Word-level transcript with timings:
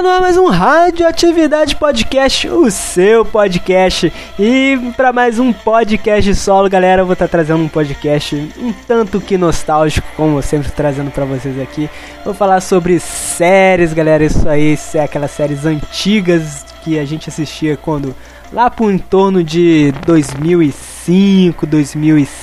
Está 0.00 0.08
no 0.08 0.16
ar 0.16 0.22
mais 0.22 0.38
um 0.38 0.46
Radioatividade 0.46 1.76
Podcast, 1.76 2.48
o 2.48 2.70
seu 2.70 3.22
podcast. 3.22 4.10
E 4.38 4.78
para 4.96 5.12
mais 5.12 5.38
um 5.38 5.52
podcast 5.52 6.34
solo, 6.36 6.70
galera, 6.70 7.02
eu 7.02 7.06
vou 7.06 7.12
estar 7.12 7.26
tá 7.26 7.32
trazendo 7.32 7.62
um 7.62 7.68
podcast 7.68 8.34
um 8.56 8.72
tanto 8.72 9.20
que 9.20 9.36
nostálgico, 9.36 10.08
como 10.16 10.40
sempre 10.40 10.70
trazendo 10.70 11.10
para 11.10 11.26
vocês 11.26 11.60
aqui. 11.60 11.90
Vou 12.24 12.32
falar 12.32 12.62
sobre 12.62 12.98
séries, 12.98 13.92
galera, 13.92 14.24
isso 14.24 14.48
aí, 14.48 14.74
é 14.94 15.00
aquelas 15.00 15.32
séries 15.32 15.66
antigas 15.66 16.64
que 16.82 16.98
a 16.98 17.04
gente 17.04 17.28
assistia 17.28 17.76
quando 17.76 18.16
lá 18.50 18.70
por 18.70 18.90
em 18.90 18.96
torno 18.96 19.44
de 19.44 19.92
2005, 20.06 21.66
2006, 21.66 22.40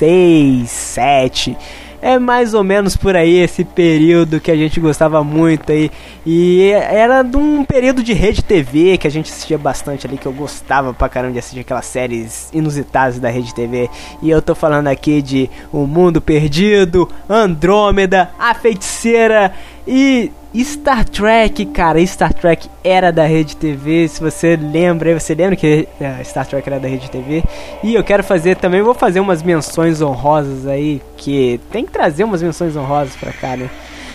2007 0.00 1.56
é 2.02 2.18
mais 2.18 2.54
ou 2.54 2.64
menos 2.64 2.96
por 2.96 3.14
aí 3.14 3.38
esse 3.38 3.64
período 3.64 4.40
que 4.40 4.50
a 4.50 4.56
gente 4.56 4.80
gostava 4.80 5.22
muito 5.22 5.70
aí. 5.70 5.90
E 6.24 6.70
era 6.70 7.22
de 7.22 7.36
um 7.36 7.64
período 7.64 8.02
de 8.02 8.12
rede 8.12 8.42
TV 8.42 8.96
que 8.98 9.06
a 9.06 9.10
gente 9.10 9.30
assistia 9.30 9.58
bastante 9.58 10.06
ali, 10.06 10.16
que 10.16 10.26
eu 10.26 10.32
gostava 10.32 10.92
pra 10.92 11.08
caramba 11.08 11.34
de 11.34 11.38
assistir 11.38 11.60
aquelas 11.60 11.86
séries 11.86 12.50
inusitadas 12.52 13.18
da 13.18 13.28
rede 13.28 13.54
TV. 13.54 13.88
E 14.22 14.30
eu 14.30 14.40
tô 14.40 14.54
falando 14.54 14.88
aqui 14.88 15.22
de 15.22 15.50
O 15.72 15.86
Mundo 15.86 16.20
Perdido, 16.20 17.08
Andrômeda, 17.28 18.30
A 18.38 18.54
Feiticeira 18.54 19.52
e 19.86 20.30
Star 20.58 21.08
Trek, 21.08 21.64
cara, 21.66 22.04
Star 22.04 22.34
Trek 22.34 22.68
era 22.82 23.12
da 23.12 23.24
Rede 23.24 23.56
TV. 23.56 24.08
Se 24.08 24.20
você 24.20 24.56
lembra, 24.56 25.18
você 25.18 25.34
lembra 25.34 25.56
que 25.56 25.88
é, 26.00 26.24
Star 26.24 26.46
Trek 26.46 26.68
era 26.68 26.80
da 26.80 26.88
Rede 26.88 27.10
TV? 27.10 27.42
E 27.82 27.94
eu 27.94 28.02
quero 28.02 28.24
fazer 28.24 28.56
também, 28.56 28.82
vou 28.82 28.94
fazer 28.94 29.20
umas 29.20 29.42
menções 29.42 30.02
honrosas 30.02 30.66
aí, 30.66 31.00
que 31.16 31.60
tem 31.70 31.84
que 31.84 31.92
trazer 31.92 32.24
umas 32.24 32.42
menções 32.42 32.76
honrosas 32.76 33.14
pra 33.16 33.32
cá, 33.32 33.56
né? 33.56 33.70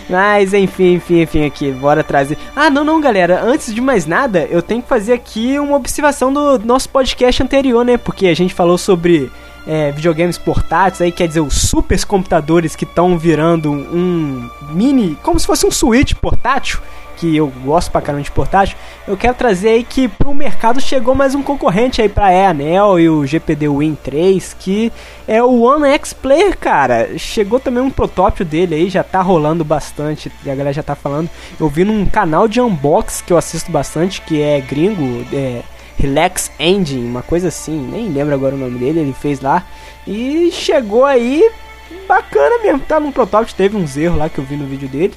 Mas 0.08 0.54
enfim, 0.54 0.94
enfim, 0.94 1.22
enfim, 1.22 1.44
aqui, 1.44 1.72
bora 1.72 2.04
trazer. 2.04 2.38
Ah, 2.54 2.70
não, 2.70 2.84
não, 2.84 3.00
galera, 3.00 3.42
antes 3.42 3.74
de 3.74 3.80
mais 3.80 4.06
nada, 4.06 4.46
eu 4.50 4.62
tenho 4.62 4.82
que 4.82 4.88
fazer 4.88 5.14
aqui 5.14 5.58
uma 5.58 5.76
observação 5.76 6.32
do 6.32 6.58
nosso 6.60 6.88
podcast 6.88 7.42
anterior, 7.42 7.84
né? 7.84 7.96
Porque 7.96 8.28
a 8.28 8.34
gente 8.34 8.54
falou 8.54 8.78
sobre 8.78 9.30
é, 9.66 9.90
videogames 9.90 10.38
portáteis, 10.38 11.00
aí 11.00 11.12
quer 11.12 11.26
dizer, 11.26 11.40
os 11.40 11.54
super 11.54 12.02
computadores 12.04 12.76
que 12.76 12.84
estão 12.84 13.18
virando 13.18 13.70
um 13.70 14.48
mini, 14.70 15.18
como 15.22 15.40
se 15.40 15.46
fosse 15.46 15.66
um 15.66 15.70
Switch 15.70 16.14
portátil, 16.14 16.80
que 17.16 17.34
eu 17.34 17.50
gosto 17.64 17.90
pra 17.90 18.02
caramba 18.02 18.22
de 18.22 18.30
portátil, 18.30 18.76
eu 19.08 19.16
quero 19.16 19.34
trazer 19.34 19.70
aí 19.70 19.84
que 19.84 20.06
pro 20.06 20.34
mercado 20.34 20.80
chegou 20.80 21.14
mais 21.14 21.34
um 21.34 21.42
concorrente 21.42 22.02
aí 22.02 22.08
pra 22.08 22.30
E-Anel 22.30 23.00
e 23.00 23.08
o 23.08 23.26
GPD 23.26 23.68
Win 23.68 23.96
3, 24.02 24.54
que 24.58 24.92
é 25.26 25.42
o 25.42 25.62
One 25.62 25.88
X 25.88 26.12
Player, 26.12 26.56
cara. 26.58 27.18
Chegou 27.18 27.58
também 27.58 27.82
um 27.82 27.90
protótipo 27.90 28.44
dele 28.44 28.74
aí, 28.74 28.90
já 28.90 29.02
tá 29.02 29.22
rolando 29.22 29.64
bastante, 29.64 30.30
e 30.44 30.50
a 30.50 30.54
galera 30.54 30.74
já 30.74 30.82
tá 30.82 30.94
falando. 30.94 31.30
Eu 31.58 31.68
vi 31.68 31.84
num 31.84 32.04
canal 32.04 32.46
de 32.46 32.60
unbox 32.60 33.22
que 33.22 33.32
eu 33.32 33.38
assisto 33.38 33.72
bastante, 33.72 34.20
que 34.20 34.42
é 34.42 34.60
gringo, 34.60 35.24
é 35.32 35.62
Relax 35.96 36.50
Engine, 36.58 37.06
uma 37.06 37.22
coisa 37.22 37.48
assim, 37.48 37.78
nem 37.78 38.08
lembro 38.08 38.34
agora 38.34 38.54
o 38.54 38.58
nome 38.58 38.78
dele, 38.78 39.00
ele 39.00 39.12
fez 39.12 39.40
lá. 39.40 39.64
E 40.06 40.50
chegou 40.52 41.04
aí 41.04 41.50
bacana 42.06 42.62
mesmo, 42.62 42.80
tá 42.80 43.00
no 43.00 43.12
protótipo, 43.12 43.56
teve 43.56 43.76
uns 43.76 43.96
erros 43.96 44.18
lá 44.18 44.28
que 44.28 44.38
eu 44.38 44.44
vi 44.44 44.56
no 44.56 44.66
vídeo 44.66 44.88
dele. 44.88 45.14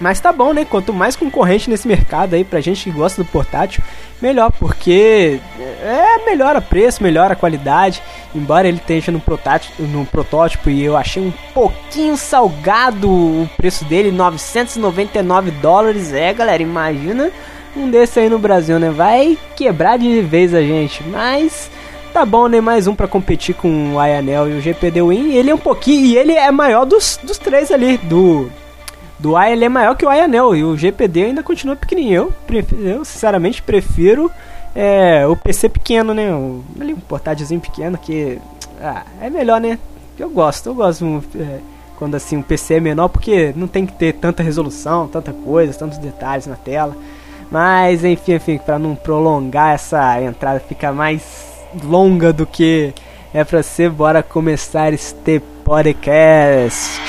Mas 0.00 0.20
tá 0.20 0.32
bom, 0.32 0.52
né? 0.52 0.64
Quanto 0.64 0.92
mais 0.92 1.16
concorrente 1.16 1.68
nesse 1.68 1.88
mercado 1.88 2.34
aí 2.34 2.44
pra 2.44 2.60
gente 2.60 2.84
que 2.84 2.90
gosta 2.90 3.22
do 3.22 3.28
portátil, 3.28 3.82
melhor, 4.22 4.52
porque 4.52 5.40
é 5.58 6.24
melhora 6.24 6.60
preço, 6.60 7.02
melhora 7.02 7.32
a 7.32 7.36
qualidade. 7.36 8.00
Embora 8.32 8.68
ele 8.68 8.76
esteja 8.76 9.10
no 9.10 9.18
protótipo, 9.18 9.82
no 9.82 10.06
protótipo 10.06 10.70
e 10.70 10.84
eu 10.84 10.96
achei 10.96 11.20
um 11.20 11.32
pouquinho 11.52 12.16
salgado 12.16 13.10
o 13.10 13.50
preço 13.56 13.84
dele, 13.86 14.12
999 14.12 15.50
dólares. 15.50 16.12
É, 16.12 16.32
galera, 16.32 16.62
imagina 16.62 17.32
um 17.78 17.90
desse 17.90 18.18
aí 18.20 18.28
no 18.28 18.38
Brasil, 18.38 18.78
né? 18.78 18.90
Vai 18.90 19.38
quebrar 19.56 19.98
de 19.98 20.20
vez 20.20 20.54
a 20.54 20.60
gente, 20.60 21.02
mas 21.04 21.70
tá 22.12 22.26
bom, 22.26 22.48
né? 22.48 22.60
Mais 22.60 22.86
um 22.86 22.94
para 22.94 23.06
competir 23.06 23.54
com 23.54 23.94
o 23.94 23.98
Ayanel 23.98 24.48
e 24.48 24.58
o 24.58 24.60
GPD 24.60 25.02
Win. 25.02 25.32
Ele 25.32 25.50
é 25.50 25.54
um 25.54 25.58
pouquinho 25.58 26.06
e 26.06 26.16
ele 26.16 26.32
é 26.32 26.50
maior 26.50 26.84
dos, 26.84 27.18
dos 27.22 27.38
três 27.38 27.70
ali, 27.70 27.96
do 27.98 28.50
do 29.18 29.36
A 29.36 29.50
ele 29.50 29.64
é 29.64 29.68
maior 29.68 29.96
que 29.96 30.06
o 30.06 30.08
Ayanel 30.08 30.54
e 30.54 30.62
o 30.62 30.76
GPD 30.76 31.24
ainda 31.24 31.42
continua 31.42 31.74
pequenininho. 31.74 32.32
Eu, 32.48 32.64
eu 32.78 33.04
sinceramente 33.04 33.60
prefiro 33.62 34.30
é, 34.74 35.26
o 35.26 35.36
PC 35.36 35.68
pequeno, 35.68 36.14
né? 36.14 36.32
O, 36.32 36.62
ali 36.80 36.94
um 36.94 37.00
portátilzinho 37.00 37.60
pequeno 37.60 37.98
que 37.98 38.38
ah, 38.80 39.04
é 39.20 39.28
melhor, 39.28 39.60
né? 39.60 39.78
Eu 40.18 40.30
gosto, 40.30 40.68
eu 40.68 40.74
gosto 40.74 41.22
é, 41.36 41.58
quando 41.96 42.14
assim 42.14 42.36
um 42.36 42.42
PC 42.42 42.74
é 42.74 42.80
menor 42.80 43.08
porque 43.08 43.52
não 43.56 43.66
tem 43.66 43.84
que 43.86 43.92
ter 43.92 44.14
tanta 44.14 44.42
resolução, 44.42 45.08
tanta 45.08 45.32
coisa, 45.32 45.76
tantos 45.76 45.98
detalhes 45.98 46.46
na 46.46 46.56
tela. 46.56 46.96
Mas 47.50 48.04
enfim, 48.04 48.34
enfim, 48.34 48.58
para 48.58 48.78
não 48.78 48.94
prolongar 48.94 49.74
essa 49.74 50.20
entrada, 50.20 50.60
ficar 50.60 50.92
mais 50.92 51.48
longa 51.82 52.32
do 52.32 52.46
que 52.46 52.92
é 53.32 53.44
para 53.44 53.62
ser, 53.62 53.90
bora 53.90 54.22
começar 54.22 54.92
este 54.92 55.40
podcast. 55.64 57.00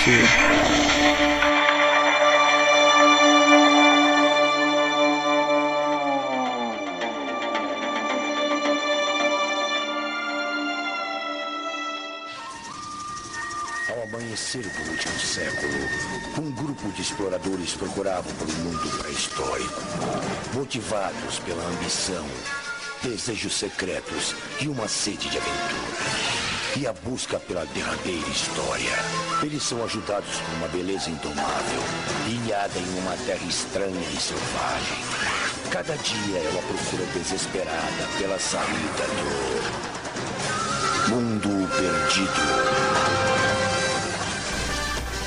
Exploradores 17.70 17.74
procuravam 17.74 18.32
por 18.34 18.48
um 18.48 18.54
mundo 18.64 18.98
pré-histórico, 18.98 19.82
motivados 20.54 21.40
pela 21.40 21.64
ambição, 21.66 22.26
desejos 23.04 23.54
secretos 23.54 24.36
e 24.60 24.68
uma 24.68 24.88
sede 24.88 25.30
de 25.30 25.38
aventura. 25.38 26.40
E 26.78 26.88
a 26.88 26.94
busca 26.94 27.40
pela 27.40 27.66
derradeira 27.68 28.28
história. 28.30 28.92
Eles 29.44 29.64
são 29.64 29.84
ajudados 29.84 30.38
por 30.38 30.54
uma 30.56 30.68
beleza 30.68 31.10
indomável, 31.10 31.82
ilhada 32.28 32.78
em 32.78 33.00
uma 33.00 33.18
terra 33.26 33.46
estranha 33.48 34.08
e 34.14 34.22
selvagem. 34.22 34.98
Cada 35.72 35.96
dia 35.96 36.38
é 36.38 36.50
uma 36.52 36.62
procura 36.62 37.06
desesperada 37.14 38.08
pela 38.18 38.40
saída 38.40 39.08
do 41.08 41.16
mundo 41.16 41.68
perdido. 41.76 43.29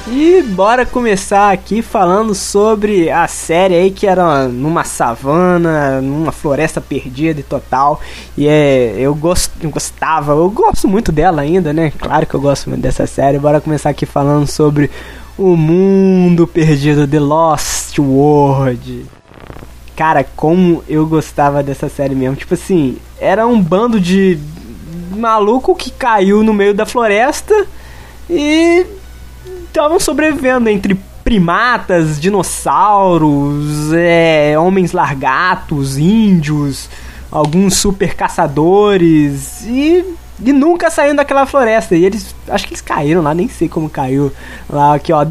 E 0.08 0.42
bora 0.42 0.84
começar 0.84 1.52
aqui 1.52 1.80
falando 1.80 2.34
sobre 2.34 3.08
a 3.08 3.28
série 3.28 3.74
aí 3.76 3.90
que 3.90 4.06
era 4.06 4.48
numa 4.48 4.82
savana, 4.82 6.00
numa 6.00 6.32
floresta 6.32 6.80
perdida 6.80 7.38
e 7.38 7.44
total. 7.44 8.00
E 8.36 8.48
é, 8.48 8.94
eu, 8.98 9.14
gost, 9.14 9.52
gostava, 9.64 10.32
eu 10.32 10.50
gosto 10.50 10.88
muito 10.88 11.12
dela 11.12 11.42
ainda, 11.42 11.72
né? 11.72 11.92
Claro 11.96 12.26
que 12.26 12.34
eu 12.34 12.40
gosto 12.40 12.68
muito 12.68 12.82
dessa 12.82 13.06
série. 13.06 13.38
Bora 13.38 13.60
começar 13.60 13.90
aqui 13.90 14.04
falando 14.04 14.46
sobre 14.46 14.90
o 15.38 15.56
mundo 15.56 16.48
perdido, 16.48 17.06
The 17.06 17.20
Lost 17.20 17.98
World. 17.98 19.06
Cara, 19.94 20.24
como 20.36 20.82
eu 20.88 21.06
gostava 21.06 21.62
dessa 21.62 21.88
série 21.88 22.16
mesmo. 22.16 22.34
Tipo 22.34 22.54
assim, 22.54 22.98
era 23.20 23.46
um 23.46 23.62
bando 23.62 24.00
de 24.00 24.36
maluco 25.16 25.76
que 25.76 25.92
caiu 25.92 26.42
no 26.42 26.52
meio 26.52 26.74
da 26.74 26.84
floresta 26.84 27.66
e 28.28 28.84
estavam 29.72 29.98
sobrevivendo 29.98 30.68
entre 30.68 30.94
primatas, 31.24 32.20
dinossauros, 32.20 33.92
é, 33.94 34.58
homens 34.58 34.92
largatos, 34.92 35.96
índios, 35.96 36.90
alguns 37.30 37.74
super 37.76 38.14
caçadores 38.14 39.62
e, 39.64 40.04
e 40.44 40.52
nunca 40.52 40.90
saindo 40.90 41.16
daquela 41.16 41.46
floresta. 41.46 41.96
E 41.96 42.04
eles, 42.04 42.34
acho 42.48 42.66
que 42.66 42.74
eles 42.74 42.82
caíram 42.82 43.22
lá, 43.22 43.32
nem 43.32 43.48
sei 43.48 43.68
como 43.68 43.88
caiu 43.88 44.30
lá 44.68 44.94
aqui, 44.94 45.12
ó, 45.12 45.24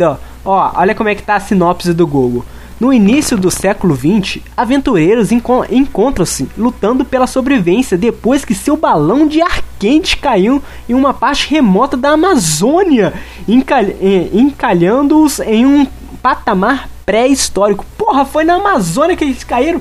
ó, 0.43 0.71
olha 0.75 0.95
como 0.95 1.09
é 1.09 1.15
que 1.15 1.23
tá 1.23 1.35
a 1.35 1.39
sinopse 1.39 1.93
do 1.93 2.07
Google. 2.07 2.43
No 2.81 2.91
início 2.91 3.37
do 3.37 3.51
século 3.51 3.95
XX, 3.95 4.39
aventureiros 4.57 5.31
enco 5.31 5.63
encontram-se 5.69 6.49
lutando 6.57 7.05
pela 7.05 7.27
sobrevivência 7.27 7.95
depois 7.95 8.43
que 8.43 8.55
seu 8.55 8.75
balão 8.75 9.27
de 9.27 9.39
ar 9.39 9.61
quente 9.77 10.17
caiu 10.17 10.59
em 10.89 10.95
uma 10.95 11.13
parte 11.13 11.47
remota 11.47 11.95
da 11.95 12.09
Amazônia, 12.09 13.13
encal 13.47 13.83
encalhando-os 14.33 15.39
em 15.41 15.63
um 15.63 15.85
patamar 16.23 16.89
pré-histórico. 17.05 17.85
Porra, 17.95 18.25
foi 18.25 18.43
na 18.43 18.55
Amazônia 18.55 19.15
que 19.15 19.25
eles 19.25 19.43
caíram? 19.43 19.79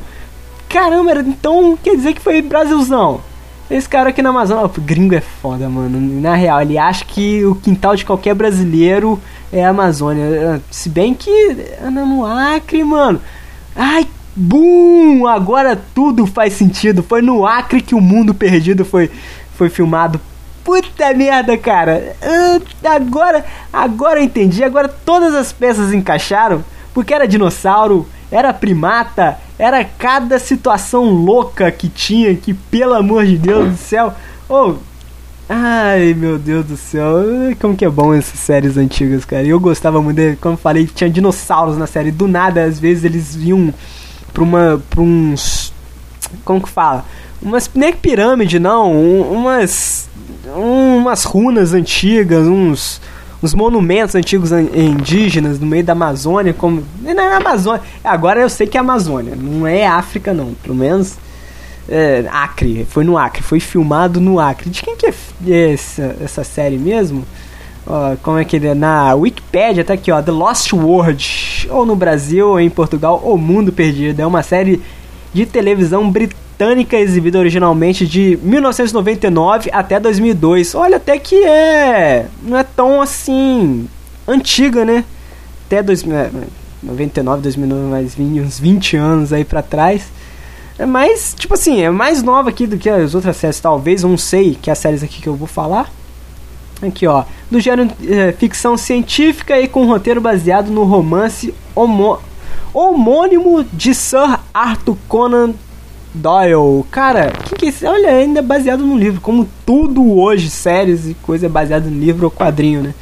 Caramba, 0.68 1.20
então 1.20 1.78
quer 1.82 1.96
dizer 1.96 2.12
que 2.12 2.20
foi 2.20 2.42
Brasilzão. 2.42 3.22
Esse 3.70 3.88
cara 3.88 4.10
aqui 4.10 4.20
na 4.20 4.28
Amazônia, 4.28 4.66
o 4.66 4.80
gringo 4.80 5.14
é 5.14 5.22
foda, 5.22 5.70
mano. 5.70 6.20
Na 6.20 6.34
real, 6.34 6.60
ele 6.60 6.76
acha 6.76 7.02
que 7.04 7.46
o 7.46 7.54
quintal 7.54 7.96
de 7.96 8.04
qualquer 8.04 8.34
brasileiro 8.34 9.18
é 9.52 9.64
a 9.64 9.70
Amazônia. 9.70 10.60
Se 10.70 10.88
bem 10.88 11.14
que 11.14 11.30
anda 11.82 12.04
no 12.04 12.24
Acre, 12.24 12.84
mano. 12.84 13.20
Ai, 13.74 14.06
bum! 14.34 15.26
Agora 15.26 15.80
tudo 15.94 16.26
faz 16.26 16.52
sentido. 16.52 17.02
Foi 17.02 17.20
no 17.20 17.46
Acre 17.46 17.80
que 17.80 17.94
o 17.94 18.00
mundo 18.00 18.34
perdido 18.34 18.84
foi, 18.84 19.10
foi 19.54 19.68
filmado. 19.68 20.20
Puta 20.62 21.12
merda, 21.14 21.56
cara. 21.56 22.14
Uh, 22.22 22.86
agora, 22.86 23.44
agora 23.72 24.20
eu 24.20 24.24
entendi. 24.24 24.62
Agora 24.62 24.88
todas 24.88 25.34
as 25.34 25.52
peças 25.52 25.92
encaixaram. 25.92 26.64
Porque 26.92 27.14
era 27.14 27.26
dinossauro, 27.26 28.08
era 28.30 28.52
primata, 28.52 29.38
era 29.58 29.84
cada 29.84 30.38
situação 30.38 31.04
louca 31.04 31.70
que 31.70 31.88
tinha, 31.88 32.34
que 32.34 32.52
pelo 32.52 32.94
amor 32.94 33.24
de 33.26 33.38
Deus 33.38 33.70
do 33.70 33.76
céu. 33.76 34.12
Oh, 34.48 34.74
ai 35.52 36.14
meu 36.14 36.38
Deus 36.38 36.64
do 36.64 36.76
céu, 36.76 37.12
como 37.60 37.76
que 37.76 37.84
é 37.84 37.90
bom 37.90 38.14
essas 38.14 38.38
séries 38.38 38.76
antigas, 38.76 39.24
cara. 39.24 39.44
Eu 39.44 39.58
gostava 39.58 40.00
muito, 40.00 40.16
de, 40.16 40.36
como 40.36 40.56
falei, 40.56 40.86
tinha 40.86 41.10
dinossauros 41.10 41.76
na 41.76 41.88
série. 41.88 42.12
Do 42.12 42.28
nada, 42.28 42.62
às 42.62 42.78
vezes 42.78 43.02
eles 43.02 43.34
vinham 43.34 43.74
pra 44.32 44.42
uma. 44.44 44.80
pra 44.88 45.00
uns. 45.00 45.72
Como 46.44 46.62
que 46.62 46.68
fala? 46.68 47.04
Umas. 47.42 47.68
Nem 47.74 47.92
pirâmide, 47.92 48.60
não. 48.60 48.92
umas. 49.32 50.08
umas 50.54 51.24
runas 51.24 51.74
antigas, 51.74 52.46
uns 52.46 53.00
uns 53.42 53.54
monumentos 53.54 54.14
antigos 54.14 54.52
indígenas 54.52 55.58
no 55.58 55.66
meio 55.66 55.82
da 55.82 55.92
Amazônia, 55.92 56.54
como. 56.54 56.84
Não 57.02 57.22
é 57.22 57.36
Amazônia. 57.36 57.82
Agora 58.04 58.40
eu 58.40 58.48
sei 58.48 58.66
que 58.66 58.76
é 58.76 58.80
Amazônia, 58.80 59.34
não 59.34 59.66
é 59.66 59.86
África, 59.86 60.32
não. 60.32 60.54
Pelo 60.62 60.74
menos. 60.74 61.16
É, 61.88 62.24
Acre, 62.30 62.86
foi 62.88 63.04
no 63.04 63.18
Acre, 63.18 63.42
foi 63.42 63.58
filmado 63.58 64.20
no 64.20 64.38
Acre. 64.38 64.70
De 64.70 64.82
quem 64.82 64.96
que 64.96 65.06
é 65.06 65.72
essa, 65.72 66.16
essa 66.22 66.44
série 66.44 66.78
mesmo? 66.78 67.24
Como 68.22 68.38
é 68.38 68.44
que 68.44 68.56
ele 68.56 68.68
é? 68.68 68.74
Na 68.74 69.14
Wikipedia 69.14 69.84
tá 69.84 69.94
aqui, 69.94 70.12
ó, 70.12 70.22
The 70.22 70.30
Lost 70.30 70.72
World, 70.72 71.68
ou 71.70 71.84
no 71.84 71.96
Brasil, 71.96 72.48
ou 72.48 72.60
em 72.60 72.70
Portugal, 72.70 73.20
O 73.24 73.36
Mundo 73.36 73.72
Perdido. 73.72 74.20
É 74.20 74.26
uma 74.26 74.42
série 74.42 74.80
de 75.32 75.44
televisão 75.44 76.08
britânica 76.08 76.96
exibida 76.96 77.38
originalmente 77.38 78.06
de 78.06 78.38
1999 78.42 79.70
até 79.72 79.98
2002. 79.98 80.74
Olha, 80.74 80.98
até 80.98 81.18
que 81.18 81.42
é. 81.44 82.26
Não 82.42 82.56
é 82.56 82.62
tão 82.62 83.00
assim. 83.00 83.88
antiga, 84.28 84.84
né? 84.84 85.04
Até 85.66 85.82
99, 86.82 87.42
2009, 87.42 87.82
mais 87.90 88.16
uns 88.18 88.60
20 88.60 88.96
anos 88.96 89.32
aí 89.32 89.44
pra 89.44 89.62
trás. 89.62 90.04
É 90.80 90.86
mais, 90.86 91.34
tipo 91.38 91.52
assim, 91.52 91.82
é 91.82 91.90
mais 91.90 92.22
nova 92.22 92.48
aqui 92.48 92.66
do 92.66 92.78
que 92.78 92.88
as 92.88 93.14
outras 93.14 93.36
séries, 93.36 93.60
talvez, 93.60 94.02
não 94.02 94.16
sei, 94.16 94.54
que 94.54 94.70
é 94.70 94.72
as 94.72 94.78
séries 94.78 95.02
aqui 95.02 95.20
que 95.20 95.28
eu 95.28 95.34
vou 95.36 95.46
falar. 95.46 95.92
Aqui, 96.80 97.06
ó. 97.06 97.24
Do 97.50 97.60
gênero 97.60 97.90
é, 98.08 98.32
ficção 98.32 98.78
científica 98.78 99.60
e 99.60 99.68
com 99.68 99.84
roteiro 99.84 100.22
baseado 100.22 100.70
no 100.70 100.84
romance 100.84 101.52
homo 101.76 102.18
homônimo 102.72 103.62
de 103.70 103.94
Sir 103.94 104.38
Arthur 104.54 104.96
Conan 105.06 105.52
Doyle. 106.14 106.82
Cara, 106.90 107.30
que 107.30 107.56
que 107.56 107.66
é 107.66 107.68
esse? 107.68 107.84
Olha, 107.84 108.12
ainda 108.12 108.38
é 108.38 108.42
baseado 108.42 108.80
no 108.80 108.96
livro, 108.96 109.20
como 109.20 109.46
tudo 109.66 110.18
hoje, 110.18 110.48
séries 110.48 111.06
e 111.06 111.12
coisa 111.12 111.44
é 111.44 111.48
baseado 111.50 111.90
no 111.90 112.00
livro 112.00 112.24
ou 112.24 112.30
quadrinho, 112.30 112.82
né? 112.82 112.94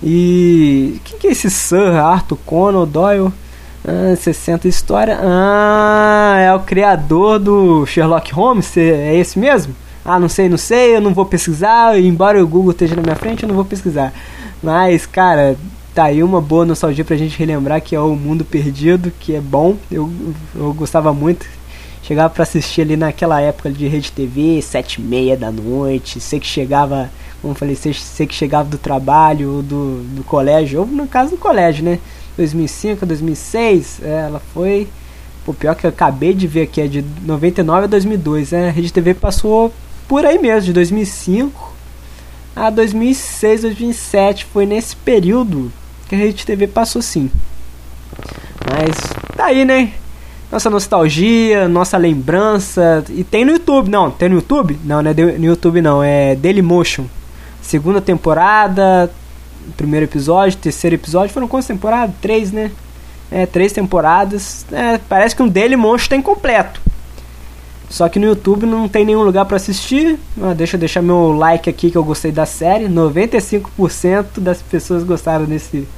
E 0.00 1.00
quem 1.04 1.18
que 1.18 1.26
é 1.26 1.32
esse 1.32 1.50
Sir 1.50 1.96
Arthur 1.96 2.38
Conan 2.46 2.86
Doyle? 2.86 3.32
Ah, 3.86 4.14
60 4.16 4.68
história. 4.68 5.18
Ah, 5.20 6.36
é 6.38 6.52
o 6.54 6.60
criador 6.60 7.38
do 7.38 7.86
Sherlock 7.86 8.32
Holmes, 8.32 8.76
é 8.76 9.16
esse 9.16 9.38
mesmo? 9.38 9.74
Ah, 10.04 10.18
não 10.18 10.28
sei, 10.28 10.48
não 10.48 10.58
sei, 10.58 10.96
eu 10.96 11.00
não 11.00 11.12
vou 11.12 11.26
pesquisar, 11.26 11.98
embora 11.98 12.42
o 12.42 12.48
Google 12.48 12.70
esteja 12.70 12.96
na 12.96 13.02
minha 13.02 13.16
frente, 13.16 13.42
eu 13.42 13.48
não 13.48 13.56
vou 13.56 13.64
pesquisar. 13.64 14.12
Mas, 14.62 15.04
cara, 15.06 15.56
tá 15.94 16.04
aí 16.04 16.22
uma 16.22 16.40
boa 16.40 16.64
nostalgia 16.64 17.04
pra 17.04 17.16
gente 17.16 17.38
relembrar 17.38 17.80
que 17.80 17.94
é 17.94 18.00
o 18.00 18.14
Mundo 18.14 18.44
Perdido, 18.44 19.12
que 19.20 19.34
é 19.34 19.40
bom. 19.40 19.76
Eu, 19.90 20.10
eu 20.54 20.72
gostava 20.72 21.12
muito, 21.12 21.46
Chegava 22.08 22.30
para 22.32 22.42
assistir 22.42 22.80
ali 22.80 22.96
naquela 22.96 23.38
época 23.38 23.70
de 23.70 23.86
Rede 23.86 24.10
TV, 24.10 24.62
sete 24.62 24.94
e 24.94 25.02
meia 25.02 25.36
da 25.36 25.52
noite. 25.52 26.18
Sei 26.20 26.40
que 26.40 26.46
chegava, 26.46 27.10
como 27.42 27.54
falei, 27.54 27.76
sei, 27.76 27.92
sei 27.92 28.26
que 28.26 28.34
chegava 28.34 28.66
do 28.66 28.78
trabalho 28.78 29.56
ou 29.56 29.62
do, 29.62 30.02
do 30.04 30.24
colégio, 30.24 30.80
ou 30.80 30.86
no 30.86 31.06
caso 31.06 31.32
do 31.32 31.36
colégio, 31.36 31.84
né? 31.84 31.98
2005, 32.38 33.04
2006, 33.04 34.00
é, 34.02 34.24
ela 34.26 34.40
foi. 34.54 34.88
O 35.46 35.54
pior 35.54 35.74
que 35.74 35.86
eu 35.86 35.90
acabei 35.90 36.34
de 36.34 36.46
ver 36.46 36.62
aqui 36.62 36.80
é 36.80 36.86
de 36.86 37.02
99 37.24 37.84
a 37.84 37.86
2002, 37.86 38.52
né? 38.52 38.68
A 38.68 38.70
Rede 38.70 38.92
TV 38.92 39.14
passou 39.14 39.72
por 40.06 40.24
aí 40.24 40.38
mesmo, 40.38 40.62
de 40.62 40.72
2005 40.74 41.74
a 42.54 42.70
2006, 42.70 43.62
2007. 43.62 44.44
Foi 44.46 44.66
nesse 44.66 44.94
período 44.94 45.72
que 46.08 46.14
a 46.14 46.18
Rede 46.18 46.44
TV 46.44 46.66
passou 46.66 47.00
sim. 47.00 47.30
Mas 48.70 48.96
tá 49.36 49.46
aí, 49.46 49.64
né? 49.64 49.92
nossa 50.50 50.70
nostalgia, 50.70 51.68
nossa 51.68 51.96
lembrança. 51.96 53.04
E 53.10 53.22
tem 53.22 53.44
no 53.44 53.52
YouTube, 53.52 53.90
não, 53.90 54.10
tem 54.10 54.28
no 54.28 54.36
YouTube? 54.36 54.78
Não, 54.84 55.02
não 55.02 55.10
é 55.10 55.14
no 55.14 55.44
YouTube 55.44 55.80
não, 55.80 56.02
é 56.02 56.34
Dailymotion. 56.34 57.04
Segunda 57.60 58.00
temporada, 58.00 59.10
primeiro 59.76 60.06
episódio, 60.06 60.58
terceiro 60.58 60.96
episódio, 60.96 61.32
foram 61.32 61.48
quantas 61.48 61.66
temporadas? 61.66 62.14
Três, 62.20 62.52
né? 62.52 62.70
É, 63.30 63.46
três 63.46 63.72
temporadas. 63.72 64.64
É, 64.72 64.98
parece 65.08 65.36
que 65.36 65.42
um 65.42 65.48
Dailymotion 65.48 66.08
tem 66.08 66.22
completo. 66.22 66.80
Só 67.90 68.08
que 68.08 68.18
no 68.18 68.26
YouTube 68.26 68.66
não 68.66 68.86
tem 68.86 69.04
nenhum 69.04 69.22
lugar 69.22 69.46
para 69.46 69.56
assistir. 69.56 70.18
Ah, 70.42 70.52
deixa 70.54 70.76
eu 70.76 70.80
deixar 70.80 71.00
meu 71.00 71.32
like 71.32 71.70
aqui 71.70 71.90
que 71.90 71.96
eu 71.96 72.04
gostei 72.04 72.30
da 72.30 72.44
série. 72.44 72.86
95% 72.86 74.38
das 74.38 74.60
pessoas 74.60 75.02
gostaram 75.02 75.46
desse 75.46 75.88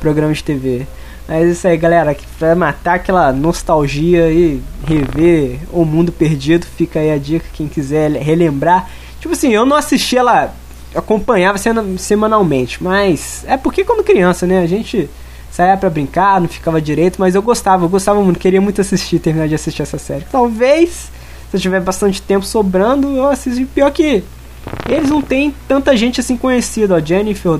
programa 0.00 0.32
de 0.32 0.42
TV. 0.42 0.86
Mas 1.28 1.46
é 1.46 1.50
isso 1.50 1.68
aí, 1.68 1.76
galera. 1.76 2.16
Pra 2.38 2.54
matar 2.54 2.94
aquela 2.94 3.32
nostalgia 3.32 4.30
e 4.30 4.62
rever 4.86 5.60
O 5.70 5.84
Mundo 5.84 6.12
Perdido, 6.12 6.66
fica 6.66 7.00
aí 7.00 7.10
a 7.10 7.18
dica. 7.18 7.46
Quem 7.52 7.68
quiser 7.68 8.10
relembrar. 8.12 8.88
Tipo 9.20 9.34
assim, 9.34 9.52
eu 9.52 9.66
não 9.66 9.76
assisti 9.76 10.16
ela, 10.16 10.54
acompanhava 10.94 11.58
semanalmente. 11.98 12.82
Mas 12.82 13.44
é 13.46 13.56
porque 13.56 13.84
quando 13.84 14.04
criança, 14.04 14.46
né? 14.46 14.60
A 14.60 14.66
gente 14.66 15.08
saía 15.50 15.76
pra 15.76 15.90
brincar, 15.90 16.40
não 16.40 16.48
ficava 16.48 16.80
direito. 16.80 17.16
Mas 17.18 17.34
eu 17.34 17.42
gostava, 17.42 17.84
eu 17.84 17.88
gostava 17.88 18.22
muito. 18.22 18.38
Queria 18.38 18.60
muito 18.60 18.80
assistir, 18.80 19.18
terminar 19.18 19.48
de 19.48 19.54
assistir 19.54 19.82
essa 19.82 19.98
série. 19.98 20.24
Talvez, 20.30 21.10
se 21.50 21.56
eu 21.56 21.60
tiver 21.60 21.80
bastante 21.80 22.20
tempo 22.22 22.44
sobrando, 22.44 23.16
eu 23.16 23.28
assisto. 23.28 23.66
Pior 23.66 23.90
que 23.90 24.22
eles 24.88 25.10
não 25.10 25.20
têm 25.20 25.54
tanta 25.68 25.96
gente 25.96 26.20
assim 26.20 26.36
conhecida. 26.36 26.94
Ó, 26.94 27.00
Jennifer 27.00 27.58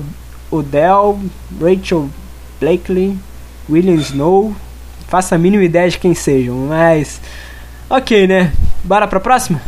Odell, 0.51 1.19
Rachel 1.61 2.09
Blakely. 2.59 3.17
William 3.69 3.95
Snow. 3.95 4.55
Faça 5.07 5.35
a 5.35 5.37
mínima 5.37 5.63
ideia 5.63 5.89
de 5.89 5.99
quem 5.99 6.13
sejam, 6.13 6.55
mas. 6.67 7.21
Ok, 7.89 8.27
né? 8.27 8.51
Bora 8.83 9.07
pra 9.07 9.19
próxima? 9.19 9.61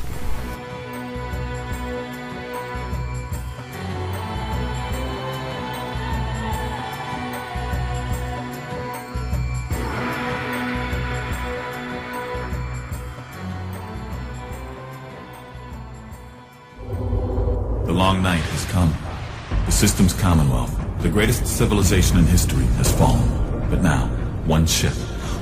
System's 19.88 20.22
commonwealth, 20.22 20.76
the 21.02 21.08
greatest 21.08 21.48
civilization 21.48 22.18
in 22.18 22.26
history, 22.26 22.66
has 22.76 22.92
fallen. 22.92 23.30
But 23.70 23.82
now, 23.82 24.08
one 24.46 24.66
ship, 24.68 24.92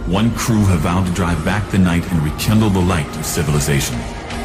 one 0.06 0.30
crew 0.36 0.64
have 0.66 0.82
vowed 0.82 1.08
to 1.08 1.14
drive 1.14 1.44
back 1.44 1.68
the 1.72 1.80
night 1.80 2.06
and 2.12 2.22
rekindle 2.22 2.70
the 2.70 2.80
light 2.80 3.08
of 3.18 3.26
civilization. 3.26 3.96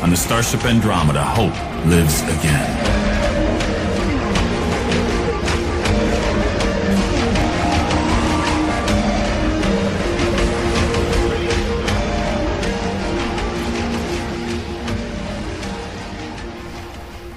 On 0.01 0.09
the 0.09 0.17
Starship 0.17 0.65
Andromeda, 0.65 1.23
hope 1.23 1.53
lives 1.87 2.23
again. 2.23 3.11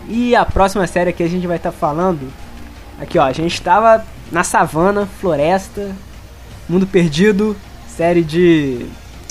E 0.08 0.34
a 0.34 0.46
próxima 0.46 0.88
série 0.88 1.12
que 1.12 1.24
a 1.24 1.28
gente 1.28 1.46
vai 1.46 1.58
estar 1.58 1.74
tá 1.74 1.78
falando, 1.78 2.32
aqui 3.04 3.20
ó, 3.20 3.24
a 3.24 3.32
gente 3.32 3.54
estava 3.54 4.06
na 4.32 4.44
savana, 4.44 5.08
floresta, 5.20 5.92
Mundo 6.68 6.88
Perdido, 6.88 7.56
série 7.88 8.24
de 8.24 8.86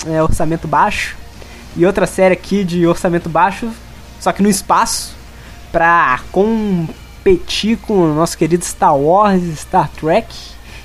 é, 0.07 0.21
orçamento 0.21 0.67
baixo. 0.67 1.17
E 1.75 1.85
outra 1.85 2.05
série 2.05 2.33
aqui 2.33 2.63
de 2.63 2.85
orçamento 2.85 3.27
baixo, 3.27 3.69
só 4.19 4.31
que 4.31 4.43
no 4.43 4.49
espaço, 4.49 5.15
pra 5.71 6.19
competir 6.31 7.77
com 7.77 7.95
o 7.95 8.13
nosso 8.13 8.37
querido 8.37 8.63
Star 8.63 8.95
Wars, 8.95 9.41
Star 9.59 9.89
Trek. 9.89 10.33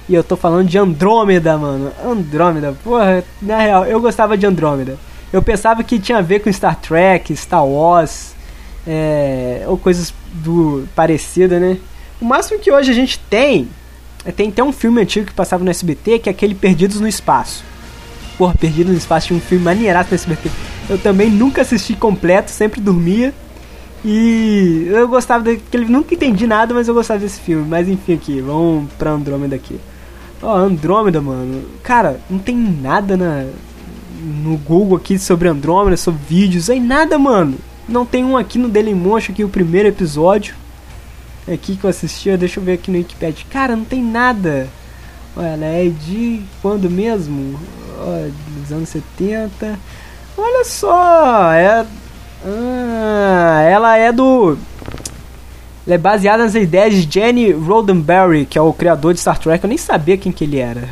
E 0.09 0.15
eu 0.15 0.25
tô 0.25 0.35
falando 0.35 0.67
de 0.67 0.79
Andrômeda, 0.79 1.59
mano. 1.59 1.93
Andrômeda, 2.03 2.75
porra, 2.83 3.23
na 3.43 3.59
real, 3.59 3.85
eu 3.85 4.01
gostava 4.01 4.39
de 4.39 4.47
Andrômeda. 4.47 4.97
Eu 5.31 5.43
pensava 5.43 5.85
que 5.85 5.99
tinha 5.99 6.19
a 6.19 6.23
ver 6.23 6.41
com 6.41 6.51
Star 6.51 6.77
Trek, 6.77 7.37
Star 7.37 7.67
Wars, 7.67 8.35
é, 8.87 9.65
ou 9.67 9.77
coisas 9.77 10.15
do 10.33 10.89
parecidas, 10.97 11.61
né? 11.61 11.77
O 12.21 12.25
máximo 12.25 12.59
que 12.59 12.71
hoje 12.71 12.91
a 12.91 12.95
gente 12.95 13.19
tem 13.19 13.69
é, 14.25 14.33
tem 14.33 14.49
até 14.49 14.63
um 14.63 14.73
filme 14.73 15.01
antigo 15.01 15.27
que 15.27 15.33
passava 15.33 15.63
no 15.65 15.71
SBT, 15.71 16.19
que 16.19 16.29
é 16.29 16.33
aquele 16.33 16.55
Perdidos 16.55 17.01
no 17.01 17.09
Espaço. 17.09 17.65
Porra, 18.37 18.55
Perdidos 18.55 18.93
no 18.93 18.99
Espaço 18.99 19.29
tinha 19.29 19.39
um 19.39 19.43
filme 19.43 19.65
maneiraço 19.65 20.11
no 20.11 20.15
SBT. 20.15 20.51
Eu 20.89 20.99
também 20.99 21.31
nunca 21.31 21.63
assisti 21.63 21.95
completo, 21.95 22.51
sempre 22.51 22.81
dormia. 22.81 23.33
E 24.05 24.87
eu 24.91 25.09
gostava 25.09 25.45
daquele. 25.45 25.87
Nunca 25.87 26.15
entendi 26.15 26.47
nada, 26.47 26.75
mas 26.75 26.89
eu 26.89 26.95
gostava 26.95 27.21
desse 27.21 27.41
filme. 27.41 27.67
Mas 27.69 27.89
enfim, 27.89 28.15
aqui, 28.15 28.41
vamos 28.41 28.93
pra 28.99 29.11
Andrômeda 29.11 29.57
aqui. 29.57 29.79
Ó, 30.43 30.57
Andrômeda, 30.57 31.21
mano. 31.21 31.65
Cara, 31.83 32.21
não 32.29 32.39
tem 32.39 32.55
nada 32.55 33.17
na, 33.17 33.47
no 34.21 34.57
Google 34.59 34.97
aqui 34.97 35.19
sobre 35.19 35.49
Andrômeda, 35.49 35.97
sobre 35.97 36.21
vídeos, 36.29 36.71
aí 36.71 36.81
nada, 36.81 37.19
mano. 37.19 37.57
Não 37.89 38.05
tem 38.05 38.25
um 38.25 38.37
aqui 38.37 38.59
no 38.59 38.69
Dailymotion, 38.69 39.33
aqui 39.33 39.43
o 39.43 39.49
primeiro 39.49 39.89
episódio. 39.89 40.55
É 41.49 41.55
aqui 41.55 41.77
que 41.77 41.85
eu 41.85 41.89
assisti, 41.89 42.37
deixa 42.37 42.61
eu 42.61 42.65
ver 42.65 42.75
aqui 42.75 42.91
no 42.91 42.99
Wikipedia. 42.99 43.47
Cara, 43.51 43.75
não 43.75 43.85
tem 43.85 44.03
nada. 44.03 44.69
Olha, 45.35 45.47
ela 45.47 45.65
é 45.65 45.89
de 45.89 46.43
quando 46.61 46.91
mesmo? 46.91 47.59
Dos 48.61 48.71
anos 48.71 48.91
70. 48.91 49.79
Olha 50.37 50.65
só, 50.67 51.53
é. 51.55 51.87
Ah, 52.45 53.63
ela 53.63 53.97
é 53.97 54.13
do. 54.13 54.59
Ela 55.87 55.95
é 55.95 55.99
baseada 55.99 56.45
nas 56.45 56.55
ideias 56.55 56.95
de 56.95 57.11
Jenny 57.11 57.51
Roddenberry, 57.51 58.45
que 58.45 58.59
é 58.59 58.61
o 58.61 58.75
criador 58.75 59.15
de 59.15 59.21
Star 59.21 59.39
Trek. 59.39 59.65
Eu 59.65 59.69
nem 59.69 59.79
sabia 59.79 60.19
quem 60.19 60.31
que 60.31 60.45
ele 60.45 60.59
era. 60.59 60.87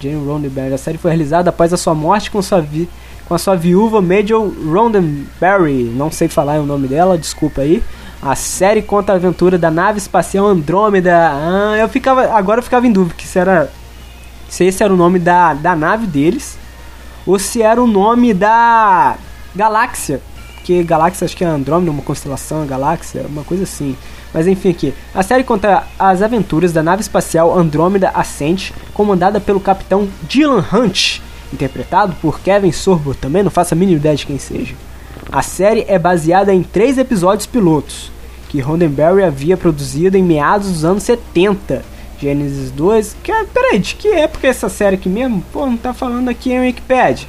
Jenny 0.00 0.24
Roddenberry. 0.24 0.72
A 0.72 0.78
série 0.78 0.96
foi 0.96 1.10
realizada 1.10 1.50
após 1.50 1.70
a 1.70 1.76
sua 1.76 1.94
morte 1.94 2.30
com 2.30 2.40
sua, 2.40 2.62
vi 2.62 2.88
com 3.26 3.34
a 3.34 3.38
sua 3.38 3.54
viúva 3.54 4.00
Major 4.00 4.50
Roddenberry. 4.64 5.84
Não 5.94 6.10
sei 6.10 6.28
falar 6.28 6.60
o 6.60 6.66
nome 6.66 6.88
dela, 6.88 7.18
desculpa 7.18 7.60
aí. 7.60 7.82
A 8.20 8.34
série 8.34 8.82
conta 8.82 9.12
a 9.12 9.16
aventura 9.16 9.56
da 9.56 9.70
nave 9.70 9.98
espacial 9.98 10.46
Andrômeda. 10.46 11.14
Ah, 11.14 11.76
eu 11.78 11.88
ficava, 11.88 12.32
agora 12.36 12.58
eu 12.58 12.64
ficava 12.64 12.86
em 12.86 12.92
dúvida 12.92 13.14
se 13.22 13.38
era 13.38 13.70
se 14.48 14.64
esse 14.64 14.82
era 14.82 14.92
o 14.92 14.96
nome 14.96 15.18
da, 15.18 15.54
da 15.54 15.76
nave 15.76 16.06
deles 16.06 16.58
ou 17.26 17.38
se 17.38 17.62
era 17.62 17.80
o 17.80 17.86
nome 17.86 18.32
da 18.34 19.16
galáxia. 19.54 20.20
Porque 20.54 20.82
galáxia 20.82 21.26
acho 21.26 21.36
que 21.36 21.44
é 21.44 21.46
Andrômeda, 21.46 21.90
uma 21.90 22.02
constelação, 22.02 22.66
galáxia, 22.66 23.24
uma 23.28 23.44
coisa 23.44 23.62
assim. 23.62 23.96
Mas 24.34 24.46
enfim 24.46 24.70
aqui, 24.70 24.94
a 25.14 25.22
série 25.22 25.44
conta 25.44 25.84
as 25.98 26.20
aventuras 26.20 26.72
da 26.72 26.82
nave 26.82 27.02
espacial 27.02 27.56
Andrômeda 27.56 28.10
Ascent, 28.10 28.72
comandada 28.92 29.40
pelo 29.40 29.60
capitão 29.60 30.08
Dylan 30.28 30.64
Hunt, 30.72 31.20
interpretado 31.52 32.14
por 32.20 32.40
Kevin 32.40 32.72
Sorbo, 32.72 33.14
também 33.14 33.42
não 33.42 33.50
faço 33.50 33.74
a 33.74 33.76
mínima 33.76 33.98
ideia 33.98 34.16
de 34.16 34.26
quem 34.26 34.38
seja. 34.38 34.74
A 35.30 35.42
série 35.42 35.84
é 35.88 35.98
baseada 35.98 36.54
em 36.54 36.62
três 36.62 36.96
episódios 36.96 37.46
pilotos, 37.46 38.10
que 38.48 38.60
Roddenberry 38.60 39.22
havia 39.22 39.58
produzido 39.58 40.16
em 40.16 40.22
meados 40.22 40.72
dos 40.72 40.84
anos 40.86 41.02
70. 41.02 41.84
Genesis 42.18 42.70
2. 42.70 43.16
Que, 43.22 43.32
peraí, 43.52 43.78
de 43.78 43.94
que 43.94 44.08
época 44.08 44.46
é 44.46 44.50
essa 44.50 44.70
série 44.70 44.96
aqui 44.96 45.08
mesmo? 45.08 45.42
Pô, 45.52 45.66
não 45.66 45.76
tá 45.76 45.92
falando 45.92 46.30
aqui 46.30 46.50
em 46.50 46.60
Wikipedia. 46.60 47.28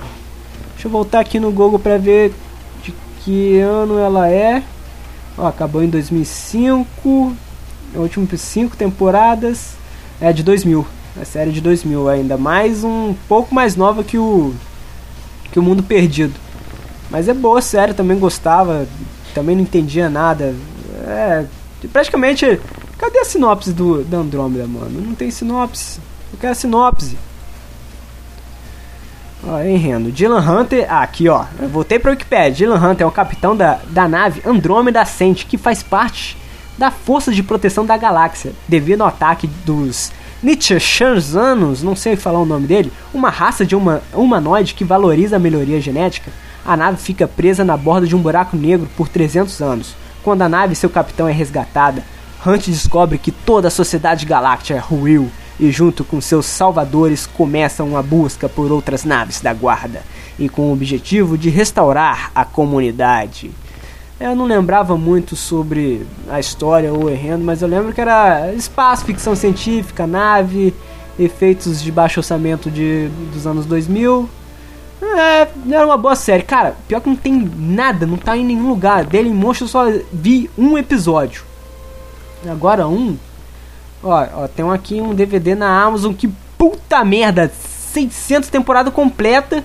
Deixa 0.74 0.88
eu 0.88 0.92
voltar 0.92 1.20
aqui 1.20 1.40
no 1.40 1.52
Google 1.52 1.78
pra 1.78 1.98
ver 1.98 2.34
de 2.82 2.94
que 3.20 3.60
ano 3.60 4.00
ela 4.00 4.30
é. 4.30 4.64
Ó, 5.38 5.46
acabou 5.46 5.84
em 5.84 5.90
2005. 5.90 7.36
Últimas 7.96 8.42
cinco 8.42 8.78
temporadas. 8.78 9.74
É 10.22 10.32
de 10.32 10.42
2000. 10.42 10.88
A 11.22 11.26
série 11.26 11.52
de 11.52 11.60
2000 11.60 12.08
ainda. 12.08 12.38
Mais 12.38 12.84
um 12.84 13.14
pouco 13.28 13.54
mais 13.54 13.76
nova 13.76 14.06
que 14.06 14.18
o. 14.18 14.54
Que 15.52 15.60
o 15.60 15.64
Mundo 15.64 15.84
Perdido. 15.84 16.34
Mas 17.10 17.28
é 17.28 17.34
boa 17.34 17.62
série, 17.62 17.94
também 17.94 18.18
gostava. 18.18 18.88
Também 19.34 19.56
não 19.56 19.64
entendia 19.64 20.10
nada. 20.10 20.56
É. 21.08 21.46
Praticamente. 21.92 22.60
Cadê 22.98 23.20
a 23.20 23.26
sinopse 23.26 23.72
do, 23.72 24.04
da 24.04 24.18
Andrômeda, 24.18 24.68
mano? 24.68 25.02
Não 25.02 25.16
tem 25.16 25.32
sinopse. 25.32 26.00
Eu 26.34 26.40
quero 26.40 26.54
sinopse. 26.54 27.18
Ó, 29.44 29.62
hein, 29.62 30.12
Dylan 30.12 30.42
Hunter. 30.42 30.86
Ah, 30.90 31.02
aqui, 31.02 31.30
ó. 31.30 31.46
Eu 31.60 31.70
voltei 31.70 31.98
pra 31.98 32.12
Wikipedia. 32.12 32.52
Dylan 32.52 32.76
Hunter 32.76 33.06
é 33.06 33.08
o 33.08 33.12
capitão 33.12 33.56
da, 33.56 33.80
da 33.90 34.08
nave 34.08 34.42
Andrômeda 34.46 35.02
Ascent, 35.02 35.46
que 35.46 35.58
faz 35.58 35.82
parte 35.82 36.38
da 36.78 36.92
Força 36.92 37.32
de 37.32 37.44
Proteção 37.44 37.86
da 37.86 37.98
Galáxia, 37.98 38.54
devido 38.68 39.02
ao 39.02 39.08
ataque 39.08 39.48
dos 39.66 40.12
Nietzscheanos, 40.42 41.84
não 41.84 41.96
sei 41.96 42.16
falar 42.16 42.40
o 42.40 42.46
nome 42.46 42.66
dele, 42.66 42.92
uma 43.14 43.30
raça 43.30 43.66
de 43.66 43.76
uma 43.76 44.02
humanoide 44.14 44.74
que 44.74 44.86
valoriza 44.86 45.36
a 45.36 45.40
melhoria 45.40 45.82
genética. 45.82 46.32
A 46.66 46.76
nave 46.78 46.98
fica 46.98 47.28
presa 47.28 47.64
na 47.64 47.76
borda 47.78 48.06
de 48.06 48.16
um 48.16 48.22
buraco 48.22 48.56
negro 48.56 48.88
por 48.96 49.08
300 49.08 49.62
anos. 49.62 49.96
Quando 50.24 50.42
a 50.42 50.50
nave 50.50 50.74
e 50.74 50.76
seu 50.76 50.90
capitão 50.90 51.28
é 51.28 51.32
resgatada, 51.32 52.04
Hunt 52.46 52.68
descobre 52.68 53.18
que 53.18 53.32
toda 53.32 53.68
a 53.68 53.72
sociedade 53.72 54.26
galáctica 54.26 54.80
ruiu 54.80 55.30
e 55.60 55.72
junto 55.72 56.04
com 56.04 56.22
seus 56.22 56.46
salvadores 56.46 57.28
começam 57.28 57.98
a 57.98 58.02
busca 58.02 58.48
por 58.48 58.72
outras 58.72 59.04
naves 59.04 59.42
da 59.42 59.54
guarda 59.54 60.02
e 60.38 60.48
com 60.48 60.70
o 60.70 60.74
objetivo 60.74 61.38
de 61.38 61.50
restaurar 61.50 62.32
a 62.34 62.46
comunidade. 62.46 63.52
Eu 64.20 64.36
não 64.36 64.46
lembrava 64.46 64.98
muito 64.98 65.36
sobre 65.36 66.06
a 66.30 66.40
história 66.40 66.94
ou 66.94 67.10
errando, 67.10 67.44
mas 67.44 67.62
eu 67.62 67.68
lembro 67.68 67.94
que 67.94 68.02
era 68.02 68.54
espaço, 68.54 69.06
ficção 69.06 69.36
científica, 69.36 70.06
nave, 70.06 70.74
efeitos 71.18 71.82
de 71.82 71.92
baixo 71.92 72.20
orçamento 72.20 72.70
de, 72.70 73.10
dos 73.34 73.46
anos 73.46 73.66
2000. 73.66 74.30
É, 75.02 75.48
era 75.72 75.86
uma 75.86 75.98
boa 75.98 76.16
série. 76.16 76.44
Cara, 76.44 76.76
pior 76.88 77.00
que 77.00 77.10
não 77.10 77.16
tem 77.16 77.34
nada, 77.34 78.06
não 78.06 78.18
tá 78.18 78.36
em 78.36 78.46
nenhum 78.46 78.68
lugar. 78.68 79.06
Dele 79.06 79.30
em 79.30 79.34
Monstro 79.34 79.66
eu 79.66 79.70
só 79.70 79.86
vi 80.12 80.50
um 80.58 80.78
episódio. 80.78 81.44
Agora 82.48 82.88
um. 82.88 83.18
Ó, 84.04 84.28
ó, 84.34 84.48
tem 84.48 84.64
um 84.64 84.72
aqui 84.72 85.02
um 85.02 85.14
DVD 85.14 85.56
na 85.56 85.84
Amazon 85.84 86.14
que 86.14 86.30
puta 86.58 87.04
merda, 87.04 87.52
600 87.94 88.50
temporada 88.50 88.92
completa, 88.92 89.64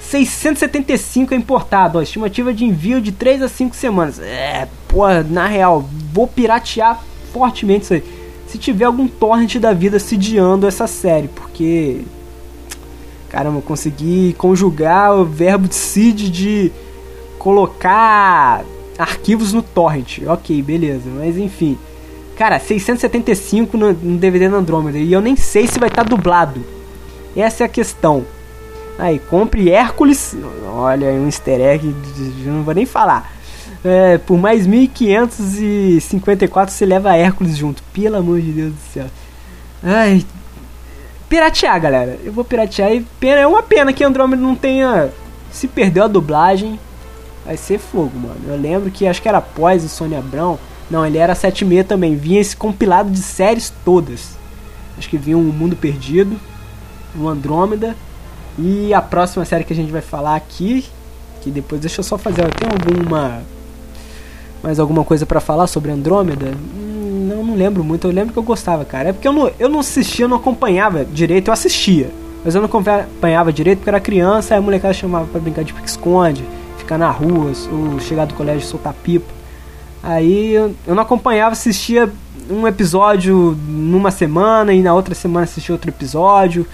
675 0.00 1.34
é 1.34 1.36
importado, 1.36 1.98
ó, 1.98 2.02
estimativa 2.02 2.52
de 2.52 2.64
envio 2.64 3.00
de 3.00 3.12
3 3.12 3.42
a 3.42 3.48
5 3.48 3.74
semanas. 3.74 4.18
É, 4.20 4.68
pô, 4.88 5.06
na 5.28 5.46
real, 5.46 5.88
vou 6.12 6.26
piratear 6.26 7.02
fortemente 7.32 7.84
isso 7.84 7.94
aí. 7.94 8.04
Se 8.46 8.58
tiver 8.58 8.84
algum 8.84 9.08
torrent 9.08 9.56
da 9.56 9.72
vida 9.72 9.98
sediando 9.98 10.66
essa 10.66 10.86
série, 10.86 11.28
porque 11.28 12.02
caramba, 13.34 13.60
consegui 13.60 14.32
conjugar 14.38 15.12
o 15.12 15.24
verbo 15.24 15.66
de 15.66 15.74
seed 15.74 16.30
de 16.30 16.70
colocar 17.36 18.64
arquivos 18.96 19.52
no 19.52 19.60
torrent. 19.60 20.20
OK, 20.24 20.62
beleza, 20.62 21.10
mas 21.16 21.36
enfim. 21.36 21.76
Cara, 22.36 22.60
675 22.60 23.76
no, 23.76 23.92
DVD 23.92 24.48
da 24.48 24.58
Andrômeda. 24.58 24.98
E 24.98 25.12
eu 25.12 25.20
nem 25.20 25.34
sei 25.34 25.66
se 25.66 25.80
vai 25.80 25.88
estar 25.88 26.04
tá 26.04 26.08
dublado. 26.08 26.64
Essa 27.36 27.64
é 27.64 27.66
a 27.66 27.68
questão. 27.68 28.24
Aí, 28.96 29.18
compre 29.18 29.68
Hércules. 29.68 30.36
Olha, 30.68 31.08
um 31.08 31.26
easter 31.26 31.60
egg. 31.60 31.92
Não 32.46 32.62
vou 32.62 32.72
nem 32.72 32.86
falar. 32.86 33.32
É, 33.84 34.16
por 34.18 34.38
mais 34.38 34.64
1554 34.64 36.72
você 36.72 36.86
leva 36.86 37.16
Hércules 37.16 37.56
junto. 37.56 37.82
Pelo 37.92 38.16
amor 38.16 38.40
de 38.40 38.52
Deus 38.52 38.72
do 38.72 38.92
céu. 38.92 39.06
Ai. 39.82 40.24
Piratear, 41.28 41.80
galera. 41.80 42.18
Eu 42.24 42.32
vou 42.32 42.44
piratear 42.44 42.92
e 42.92 43.00
pena, 43.18 43.40
é 43.40 43.46
uma 43.46 43.62
pena 43.62 43.92
que 43.92 44.04
Andrômeda 44.04 44.42
não 44.42 44.54
tenha. 44.54 45.10
Se 45.50 45.68
perdeu 45.68 46.04
a 46.04 46.08
dublagem. 46.08 46.78
Vai 47.44 47.56
ser 47.56 47.78
fogo, 47.78 48.18
mano. 48.18 48.40
Eu 48.46 48.56
lembro 48.56 48.90
que 48.90 49.06
acho 49.06 49.20
que 49.20 49.28
era 49.28 49.38
após 49.38 49.84
o 49.84 49.88
Sônia 49.88 50.18
Abrão 50.18 50.58
não, 50.90 51.04
ele 51.04 51.18
era 51.18 51.34
7,6 51.34 51.84
também. 51.86 52.16
Vinha 52.16 52.40
esse 52.40 52.56
compilado 52.56 53.10
de 53.10 53.20
séries 53.20 53.72
todas. 53.84 54.36
Acho 54.98 55.08
que 55.08 55.16
vinha 55.16 55.36
um 55.36 55.42
Mundo 55.42 55.76
Perdido, 55.76 56.38
um 57.16 57.28
Andrômeda. 57.28 57.96
E 58.58 58.92
a 58.94 59.02
próxima 59.02 59.44
série 59.44 59.64
que 59.64 59.72
a 59.72 59.76
gente 59.76 59.90
vai 59.90 60.00
falar 60.00 60.36
aqui, 60.36 60.84
que 61.40 61.50
depois 61.50 61.80
deixa 61.80 62.00
eu 62.00 62.04
só 62.04 62.16
fazer, 62.16 62.42
tem 62.54 62.68
alguma 62.68 63.42
mais 64.62 64.78
alguma 64.78 65.04
coisa 65.04 65.26
para 65.26 65.40
falar 65.40 65.66
sobre 65.66 65.90
Andrômeda? 65.90 66.54
Não, 67.24 67.42
não 67.42 67.54
lembro 67.54 67.82
muito. 67.82 68.06
Eu 68.06 68.12
lembro 68.12 68.32
que 68.32 68.38
eu 68.38 68.42
gostava, 68.42 68.84
cara. 68.84 69.08
É 69.08 69.12
porque 69.12 69.26
eu 69.26 69.32
não, 69.32 69.50
eu 69.58 69.68
não 69.68 69.80
assistia, 69.80 70.24
eu 70.24 70.28
não 70.28 70.36
acompanhava 70.36 71.04
direito. 71.04 71.48
Eu 71.48 71.52
assistia, 71.52 72.10
mas 72.44 72.54
eu 72.54 72.60
não 72.60 72.66
acompanhava 72.66 73.52
direito 73.52 73.78
porque 73.78 73.90
eu 73.90 73.94
era 73.94 74.00
criança. 74.00 74.54
Aí 74.54 74.58
a 74.58 74.62
molecada 74.62 74.94
chamava 74.94 75.26
para 75.26 75.40
brincar 75.40 75.64
de 75.64 75.72
pique-esconde, 75.72 76.44
ficar 76.78 76.98
na 76.98 77.10
rua, 77.10 77.52
ou 77.72 78.00
chegar 78.00 78.26
do 78.26 78.34
colégio 78.34 78.64
e 78.64 78.68
soltar 78.68 78.92
pipa. 78.92 79.32
Aí 80.02 80.52
eu, 80.52 80.74
não 80.86 81.00
acompanhava, 81.02 81.52
assistia 81.52 82.12
um 82.50 82.68
episódio 82.68 83.58
numa 83.66 84.10
semana 84.10 84.72
e 84.74 84.82
na 84.82 84.92
outra 84.92 85.14
semana 85.14 85.44
assistia 85.44 85.74
outro 85.74 85.90
episódio. 85.90 86.66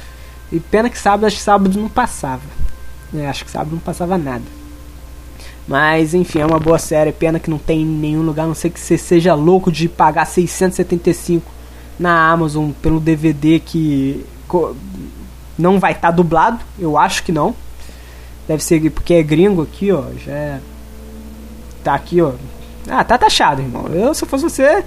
E 0.50 0.58
pena 0.58 0.90
que 0.90 0.98
sábado, 0.98 1.26
acho 1.26 1.36
que 1.36 1.42
sábado 1.42 1.78
não 1.78 1.88
passava. 1.88 2.42
É, 3.14 3.28
acho 3.28 3.44
que 3.44 3.50
sábado 3.50 3.70
não 3.70 3.78
passava 3.78 4.18
nada. 4.18 4.59
Mas 5.66 6.14
enfim, 6.14 6.40
é 6.40 6.46
uma 6.46 6.58
boa 6.58 6.78
série. 6.78 7.12
Pena 7.12 7.38
que 7.38 7.50
não 7.50 7.58
tem 7.58 7.82
em 7.82 7.86
nenhum 7.86 8.22
lugar, 8.22 8.44
a 8.44 8.48
não 8.48 8.54
sei 8.54 8.70
que 8.70 8.80
você 8.80 8.98
seja 8.98 9.34
louco 9.34 9.70
de 9.70 9.88
pagar 9.88 10.26
675 10.26 11.46
na 11.98 12.30
Amazon 12.30 12.70
pelo 12.70 12.98
DVD 12.98 13.60
que 13.60 14.24
não 15.58 15.78
vai 15.78 15.92
estar 15.92 16.08
tá 16.08 16.14
dublado. 16.14 16.60
Eu 16.78 16.98
acho 16.98 17.22
que 17.22 17.32
não. 17.32 17.54
Deve 18.48 18.64
ser 18.64 18.90
porque 18.90 19.14
é 19.14 19.22
gringo 19.22 19.62
aqui, 19.62 19.92
ó. 19.92 20.04
Já 20.24 20.32
é... 20.32 20.60
tá 21.84 21.94
aqui, 21.94 22.20
ó. 22.20 22.32
Ah, 22.88 23.04
tá 23.04 23.16
taxado, 23.16 23.62
irmão. 23.62 23.86
Eu, 23.88 24.14
se 24.14 24.26
fosse 24.26 24.42
você, 24.42 24.84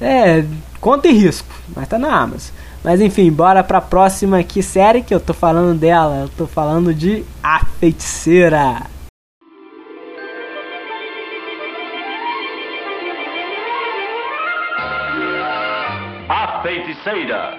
é, 0.00 0.44
conta 0.80 1.08
e 1.08 1.12
risco. 1.12 1.48
Mas 1.74 1.88
tá 1.88 1.98
na 1.98 2.14
Amazon. 2.14 2.54
Mas 2.82 3.00
enfim, 3.00 3.30
bora 3.30 3.62
pra 3.62 3.80
próxima 3.80 4.38
aqui 4.38 4.62
série 4.62 5.02
que 5.02 5.14
eu 5.14 5.20
tô 5.20 5.34
falando 5.34 5.78
dela. 5.78 6.22
Eu 6.22 6.28
tô 6.28 6.46
falando 6.46 6.94
de 6.94 7.24
A 7.42 7.64
Feiticeira. 7.78 8.82
feiticeira. 16.62 17.58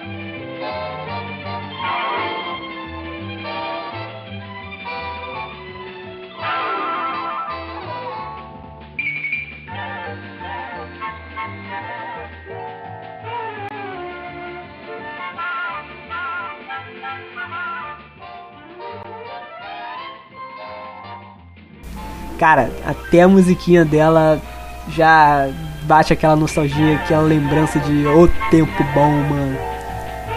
Cara, 22.38 22.70
até 22.84 23.22
a 23.22 23.28
musiquinha 23.28 23.84
dela 23.84 24.40
já 24.88 25.48
bate 25.84 26.12
aquela 26.12 26.36
nostalgia, 26.36 26.96
aquela 26.96 27.22
lembrança 27.22 27.78
de 27.78 28.06
o 28.06 28.28
tempo 28.50 28.84
bom, 28.94 29.10
mano. 29.10 29.58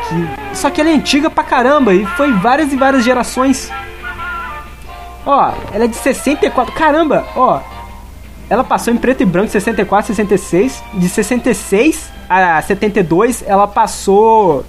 Que... 0.07 0.55
Só 0.55 0.69
que 0.69 0.79
ela 0.79 0.89
é 0.89 0.93
antiga 0.93 1.29
pra 1.29 1.43
caramba 1.43 1.93
e 1.93 2.05
foi 2.05 2.31
várias 2.33 2.71
e 2.71 2.75
várias 2.75 3.03
gerações. 3.03 3.69
Ó, 5.25 5.53
ela 5.73 5.85
é 5.85 5.87
de 5.87 5.95
64. 5.95 6.73
Caramba, 6.73 7.25
ó. 7.35 7.61
Ela 8.49 8.63
passou 8.63 8.93
em 8.93 8.97
preto 8.97 9.23
e 9.23 9.25
branco 9.25 9.49
64, 9.49 10.07
66. 10.07 10.83
De 10.93 11.09
66 11.09 12.09
a 12.29 12.61
72, 12.61 13.43
ela 13.45 13.67
passou 13.67 14.65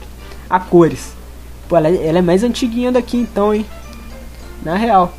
a 0.51 0.59
cores. 0.59 1.13
Pô, 1.69 1.77
ela, 1.77 1.89
é, 1.89 2.07
ela 2.09 2.19
é 2.19 2.23
mais 2.23 2.43
antiguinha 2.43 2.91
daqui 2.91 3.17
então, 3.17 3.55
hein? 3.55 3.65
Na 4.63 4.75
real. 4.75 5.13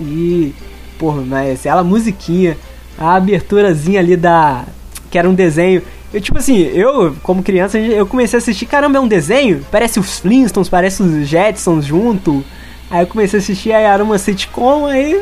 E, 0.00 0.54
porra, 0.98 1.22
mas 1.22 1.64
ela 1.64 1.84
musiquinha, 1.84 2.58
a 2.98 3.14
aberturazinha 3.14 4.00
ali 4.00 4.16
da. 4.16 4.64
que 5.10 5.18
era 5.18 5.28
um 5.28 5.34
desenho. 5.34 5.82
Eu, 6.12 6.20
tipo 6.20 6.38
assim, 6.38 6.58
eu, 6.58 7.14
como 7.22 7.42
criança, 7.42 7.78
eu 7.78 8.06
comecei 8.06 8.36
a 8.36 8.38
assistir, 8.38 8.66
caramba, 8.66 8.98
é 8.98 9.00
um 9.00 9.08
desenho? 9.08 9.66
Parece 9.70 9.98
os 9.98 10.20
Flintstones, 10.20 10.68
parece 10.68 11.02
os 11.02 11.26
Jetsons 11.26 11.84
junto. 11.84 12.44
Aí 12.90 13.02
eu 13.02 13.06
comecei 13.06 13.38
a 13.38 13.42
assistir, 13.42 13.72
aí 13.72 13.84
era 13.84 14.02
uma 14.04 14.18
sitcom, 14.18 14.86
aí 14.86 15.20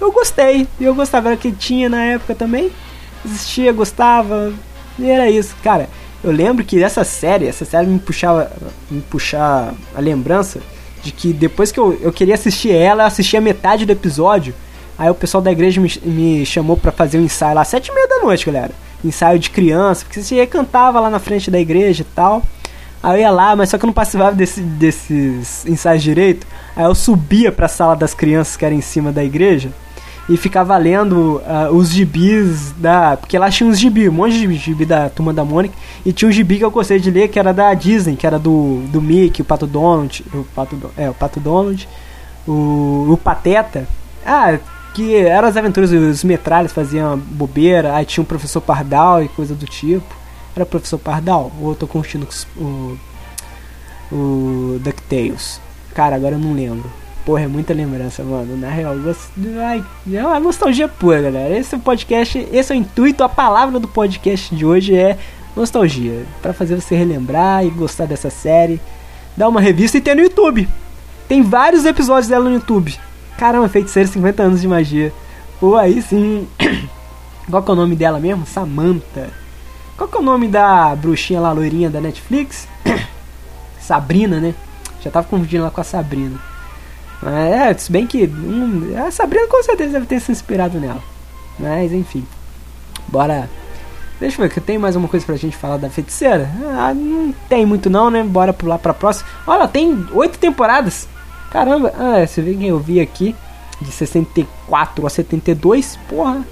eu 0.00 0.10
gostei. 0.10 0.66
Eu 0.80 0.94
gostava, 0.94 1.28
era 1.28 1.36
que 1.36 1.52
tinha 1.52 1.88
na 1.88 2.02
época 2.04 2.34
também. 2.34 2.72
Assistia, 3.24 3.72
gostava. 3.72 4.52
E 4.98 5.08
era 5.08 5.30
isso. 5.30 5.54
Cara, 5.62 5.88
eu 6.24 6.32
lembro 6.32 6.64
que 6.64 6.82
essa 6.82 7.04
série, 7.04 7.46
essa 7.46 7.64
série 7.64 7.86
me 7.86 7.98
puxava, 7.98 8.50
me 8.90 9.00
puxar 9.02 9.72
a 9.94 10.00
lembrança 10.00 10.60
de 11.02 11.12
que 11.12 11.32
depois 11.32 11.70
que 11.72 11.78
eu, 11.78 11.98
eu 12.00 12.12
queria 12.12 12.34
assistir 12.34 12.70
ela, 12.72 13.04
eu 13.04 13.06
assistia 13.06 13.40
metade 13.40 13.86
do 13.86 13.92
episódio. 13.92 14.54
Aí 15.02 15.10
o 15.10 15.16
pessoal 15.16 15.42
da 15.42 15.50
igreja 15.50 15.80
me, 15.80 15.92
me 16.04 16.46
chamou 16.46 16.76
para 16.76 16.92
fazer 16.92 17.18
um 17.18 17.22
ensaio 17.22 17.56
lá, 17.56 17.64
sete 17.64 17.88
e 17.88 17.92
meia 17.92 18.06
da 18.06 18.20
noite, 18.20 18.46
galera. 18.46 18.70
Ensaio 19.04 19.36
de 19.36 19.50
criança, 19.50 20.04
porque 20.04 20.22
você 20.22 20.46
cantava 20.46 21.00
lá 21.00 21.10
na 21.10 21.18
frente 21.18 21.50
da 21.50 21.58
igreja 21.58 22.02
e 22.02 22.14
tal. 22.14 22.40
Aí 23.02 23.16
eu 23.16 23.22
ia 23.22 23.30
lá, 23.32 23.56
mas 23.56 23.68
só 23.68 23.76
que 23.76 23.84
eu 23.84 23.88
não 23.88 23.92
participava 23.92 24.30
desse, 24.30 24.60
desses 24.60 25.66
ensaios 25.66 26.04
direito. 26.04 26.46
Aí 26.76 26.84
eu 26.84 26.94
subia 26.94 27.50
pra 27.50 27.66
sala 27.66 27.96
das 27.96 28.14
crianças 28.14 28.56
que 28.56 28.64
era 28.64 28.72
em 28.72 28.80
cima 28.80 29.10
da 29.10 29.24
igreja 29.24 29.70
e 30.28 30.36
ficava 30.36 30.76
lendo 30.76 31.38
uh, 31.38 31.74
os 31.74 31.90
gibis 31.90 32.70
da. 32.78 33.16
Porque 33.16 33.36
lá 33.36 33.50
tinha 33.50 33.68
uns 33.68 33.80
gibis, 33.80 34.08
um 34.08 34.12
monte 34.12 34.38
de 34.38 34.54
gibi 34.54 34.86
da 34.86 35.08
turma 35.08 35.32
da 35.32 35.44
Mônica. 35.44 35.74
E 36.06 36.12
tinha 36.12 36.28
um 36.28 36.32
gibi 36.32 36.58
que 36.58 36.64
eu 36.64 36.70
gostei 36.70 37.00
de 37.00 37.10
ler 37.10 37.26
que 37.26 37.40
era 37.40 37.52
da 37.52 37.74
Disney, 37.74 38.14
que 38.14 38.24
era 38.24 38.38
do, 38.38 38.84
do 38.86 39.02
Mickey, 39.02 39.42
o 39.42 39.44
Pato 39.44 39.66
Donald. 39.66 40.24
O 40.32 40.44
Pato, 40.54 40.78
é, 40.96 41.10
o 41.10 41.14
Pato 41.14 41.40
Donald, 41.40 41.88
o, 42.46 43.08
o 43.10 43.16
Pateta. 43.20 43.88
Ah, 44.24 44.60
que 44.92 45.14
eram 45.16 45.48
as 45.48 45.56
aventuras, 45.56 45.90
os 45.90 46.24
metralhas 46.24 46.72
faziam 46.72 47.18
bobeira, 47.18 47.94
aí 47.94 48.04
tinha 48.04 48.22
um 48.22 48.26
professor 48.26 48.60
Pardal 48.60 49.22
e 49.22 49.28
coisa 49.28 49.54
do 49.54 49.66
tipo. 49.66 50.14
Era 50.54 50.64
o 50.64 50.66
professor 50.66 50.98
Pardal? 50.98 51.50
Ou 51.60 51.70
eu 51.70 51.74
tô 51.74 51.86
curtindo 51.86 52.28
o, 52.56 52.98
o 54.12 54.78
DuckTales? 54.80 55.60
Cara, 55.94 56.16
agora 56.16 56.34
eu 56.34 56.38
não 56.38 56.54
lembro. 56.54 56.90
Porra, 57.24 57.42
é 57.42 57.46
muita 57.46 57.72
lembrança, 57.72 58.22
mano. 58.22 58.56
Na 58.56 58.68
real, 58.68 58.94
ai, 59.64 59.84
é 60.12 60.26
uma 60.26 60.40
nostalgia 60.40 60.88
pura, 60.88 61.22
galera. 61.22 61.56
Esse 61.56 61.74
é 61.74 61.78
o 61.78 61.80
podcast, 61.80 62.48
esse 62.52 62.72
é 62.72 62.76
o 62.76 62.78
intuito, 62.78 63.22
a 63.22 63.28
palavra 63.28 63.78
do 63.78 63.88
podcast 63.88 64.54
de 64.54 64.66
hoje 64.66 64.94
é 64.96 65.16
nostalgia. 65.56 66.26
para 66.42 66.52
fazer 66.52 66.74
você 66.74 66.96
relembrar 66.96 67.64
e 67.64 67.70
gostar 67.70 68.06
dessa 68.06 68.28
série. 68.28 68.80
Dá 69.36 69.48
uma 69.48 69.60
revista 69.60 69.96
e 69.96 70.00
tem 70.00 70.14
no 70.14 70.22
YouTube. 70.22 70.68
Tem 71.28 71.42
vários 71.42 71.86
episódios 71.86 72.28
dela 72.28 72.44
no 72.44 72.54
YouTube. 72.54 72.98
Caramba, 73.42 73.68
feiticeiro 73.68 74.08
50 74.08 74.40
anos 74.40 74.60
de 74.60 74.68
magia. 74.68 75.12
Pô, 75.58 75.74
aí 75.74 76.00
sim. 76.00 76.46
Qual 77.50 77.60
que 77.60 77.70
é 77.72 77.72
o 77.72 77.76
nome 77.76 77.96
dela 77.96 78.20
mesmo? 78.20 78.46
Samantha. 78.46 79.30
Qual 79.96 80.08
que 80.08 80.16
é 80.16 80.20
o 80.20 80.22
nome 80.22 80.46
da 80.46 80.94
bruxinha 80.94 81.40
lá, 81.40 81.50
loirinha 81.50 81.90
da 81.90 82.00
Netflix? 82.00 82.68
Sabrina, 83.82 84.38
né? 84.38 84.54
Já 85.00 85.10
tava 85.10 85.26
confundindo 85.26 85.64
ela 85.64 85.72
com 85.72 85.80
a 85.80 85.82
Sabrina. 85.82 86.38
É, 87.26 87.74
se 87.74 87.90
bem 87.90 88.06
que 88.06 88.26
hum, 88.26 88.94
a 89.04 89.10
Sabrina 89.10 89.48
com 89.48 89.60
certeza 89.64 89.94
deve 89.94 90.06
ter 90.06 90.20
se 90.20 90.30
inspirado 90.30 90.78
nela. 90.78 91.02
Mas 91.58 91.92
enfim. 91.92 92.24
Bora. 93.08 93.50
Deixa 94.20 94.40
eu 94.40 94.46
ver, 94.46 94.54
que 94.54 94.60
tem 94.60 94.78
mais 94.78 94.94
uma 94.94 95.08
coisa 95.08 95.26
pra 95.26 95.34
gente 95.34 95.56
falar 95.56 95.78
da 95.78 95.90
feiticeira? 95.90 96.48
Ah, 96.78 96.94
não 96.94 97.34
tem 97.48 97.66
muito 97.66 97.90
não, 97.90 98.08
né? 98.08 98.22
Bora 98.22 98.52
pular 98.52 98.78
pra 98.78 98.94
próxima. 98.94 99.28
Olha, 99.48 99.66
tem 99.66 100.06
oito 100.12 100.38
temporadas. 100.38 101.08
Caramba, 101.52 101.92
ah, 101.98 102.26
você 102.26 102.40
vê 102.40 102.54
quem 102.54 102.68
eu 102.68 102.78
vi 102.78 102.98
aqui. 102.98 103.36
De 103.80 103.92
64 103.92 105.06
a 105.06 105.10
72, 105.10 105.98
porra, 106.08 106.42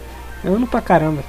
é 0.44 0.48
ano 0.48 0.66
pra 0.66 0.82
caramba. 0.82 1.22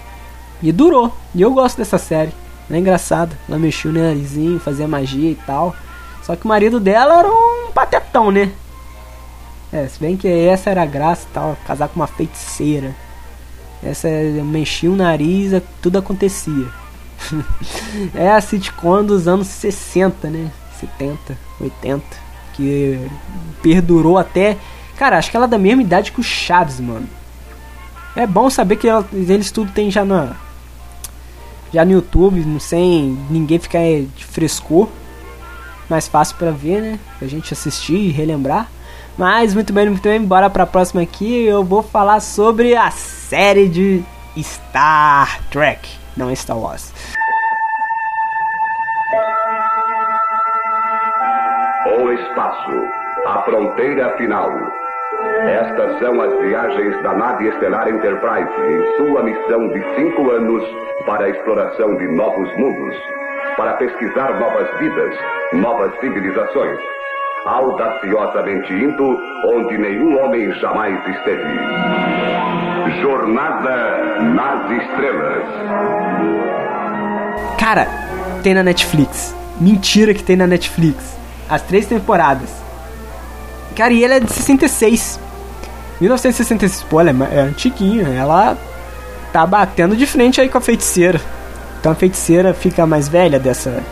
E 0.61 0.71
durou. 0.71 1.15
E 1.33 1.41
eu 1.41 1.53
gosto 1.53 1.77
dessa 1.77 1.97
série. 1.97 2.33
É 2.69 2.77
engraçada. 2.77 3.37
Ela 3.47 3.57
mexeu 3.57 3.93
no 3.93 3.99
narizinho, 3.99 4.59
fazia 4.59 4.87
magia 4.87 5.31
e 5.31 5.35
tal. 5.35 5.73
Só 6.21 6.35
que 6.35 6.43
o 6.43 6.47
marido 6.47 6.79
dela 6.79 7.19
era 7.19 7.27
um 7.29 7.71
patetão, 7.71 8.29
né? 8.29 8.51
É, 9.71 9.87
se 9.87 9.99
bem 9.99 10.17
que 10.17 10.27
essa 10.27 10.69
era 10.69 10.83
a 10.83 10.85
graça 10.85 11.25
e 11.29 11.33
tal, 11.33 11.57
casar 11.65 11.87
com 11.87 11.95
uma 11.99 12.07
feiticeira. 12.07 12.93
Essa 13.81 14.09
mexia 14.43 14.91
o 14.91 14.95
nariz, 14.95 15.61
tudo 15.81 15.97
acontecia. 15.97 16.67
é 18.13 18.31
a 18.31 18.41
sitcom 18.41 19.03
dos 19.03 19.27
anos 19.27 19.47
60, 19.47 20.29
né? 20.29 20.51
70, 20.79 21.37
80. 21.59 22.30
Que 22.61 23.09
perdurou 23.61 24.17
até. 24.17 24.57
Cara, 24.97 25.17
acho 25.17 25.31
que 25.31 25.37
ela 25.37 25.47
é 25.47 25.49
da 25.49 25.57
mesma 25.57 25.81
idade 25.81 26.11
que 26.11 26.19
o 26.19 26.23
Chaves, 26.23 26.79
mano. 26.79 27.07
É 28.15 28.27
bom 28.27 28.49
saber 28.49 28.75
que 28.75 28.87
ela, 28.87 29.07
eles 29.11 29.49
tudo 29.49 29.71
tem 29.71 29.89
já 29.89 30.05
na. 30.05 30.35
Já 31.73 31.83
no 31.83 31.91
YouTube, 31.91 32.59
sem 32.59 33.17
ninguém 33.29 33.57
ficar 33.57 33.79
de 33.79 34.25
frescor. 34.25 34.89
Mais 35.89 36.07
fácil 36.07 36.35
para 36.35 36.51
ver, 36.51 36.81
né? 36.81 36.99
Pra 37.17 37.27
gente 37.27 37.53
assistir 37.53 37.95
e 37.95 38.11
relembrar. 38.11 38.69
Mas 39.17 39.53
muito 39.53 39.73
bem, 39.73 39.89
muito 39.89 40.03
bem, 40.03 40.21
bora 40.23 40.49
pra 40.49 40.67
próxima 40.67 41.01
aqui. 41.01 41.43
Eu 41.45 41.63
vou 41.63 41.81
falar 41.81 42.19
sobre 42.19 42.75
a 42.75 42.91
série 42.91 43.67
de 43.67 44.03
Star 44.37 45.41
Trek, 45.49 45.89
não 46.15 46.33
Star 46.35 46.57
Wars. 46.57 46.93
O 52.01 52.11
espaço, 52.11 52.87
a 53.27 53.43
fronteira 53.43 54.09
final. 54.17 54.51
Estas 55.41 55.99
são 55.99 56.19
as 56.21 56.33
viagens 56.39 57.01
da 57.03 57.13
nave 57.13 57.47
estelar 57.47 57.87
Enterprise 57.87 58.49
em 58.67 58.97
sua 58.97 59.23
missão 59.23 59.67
de 59.69 59.83
cinco 59.95 60.31
anos 60.31 60.63
para 61.05 61.25
a 61.25 61.29
exploração 61.29 61.95
de 61.97 62.07
novos 62.07 62.49
mundos, 62.57 62.95
para 63.55 63.73
pesquisar 63.73 64.39
novas 64.39 64.67
vidas, 64.79 65.15
novas 65.53 65.93
civilizações 65.99 66.79
audaciosamente 67.45 68.71
indo 68.71 69.17
onde 69.45 69.77
nenhum 69.77 70.19
homem 70.23 70.51
jamais 70.53 70.99
esteve. 71.07 71.43
Jornada 73.01 74.21
nas 74.21 74.71
Estrelas. 74.71 75.43
Cara, 77.59 77.87
tem 78.43 78.53
na 78.53 78.63
Netflix. 78.63 79.35
Mentira 79.59 80.13
que 80.13 80.23
tem 80.23 80.35
na 80.35 80.47
Netflix. 80.47 81.20
As 81.51 81.61
três 81.61 81.85
temporadas. 81.85 82.49
Cara, 83.75 83.93
e 83.93 84.03
ela 84.03 84.15
é 84.15 84.19
de 84.21 84.31
66. 84.31 85.19
1966, 85.99 86.83
pô, 86.89 87.01
ela 87.01 87.11
é, 87.11 87.35
é 87.35 87.41
antiguinha. 87.41 88.07
Ela 88.07 88.57
tá 89.33 89.45
batendo 89.45 89.95
de 89.95 90.07
frente 90.07 90.39
aí 90.39 90.49
com 90.49 90.57
a 90.57 90.61
feiticeira. 90.61 91.21
Então 91.79 91.91
a 91.91 91.95
feiticeira 91.95 92.53
fica 92.53 92.87
mais 92.87 93.07
velha 93.07 93.37
dessa. 93.37 93.83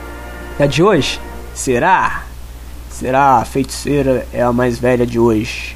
da 0.58 0.66
de 0.66 0.82
hoje? 0.82 1.20
Será? 1.54 2.24
Será 2.90 3.38
a 3.38 3.46
feiticeira 3.46 4.26
é 4.34 4.42
a 4.42 4.54
mais 4.54 4.80
velha 4.80 5.06
de 5.06 5.20
hoje? 5.20 5.76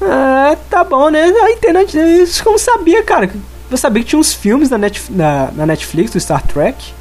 Ah, 0.00 0.56
tá 0.70 0.84
bom, 0.84 1.10
né? 1.10 1.22
A 1.22 1.50
internet, 1.50 1.98
isso 1.98 2.42
como 2.42 2.58
sabia, 2.58 3.02
cara. 3.02 3.30
Eu 3.70 3.76
sabia 3.76 4.02
que 4.02 4.10
tinha 4.10 4.18
uns 4.18 4.32
filmes 4.32 4.70
na, 4.70 4.78
Net, 4.78 5.02
na, 5.10 5.50
na, 5.52 5.66
Netflix 5.66 6.12
do 6.12 6.20
Star 6.20 6.42
Trek. 6.42 6.92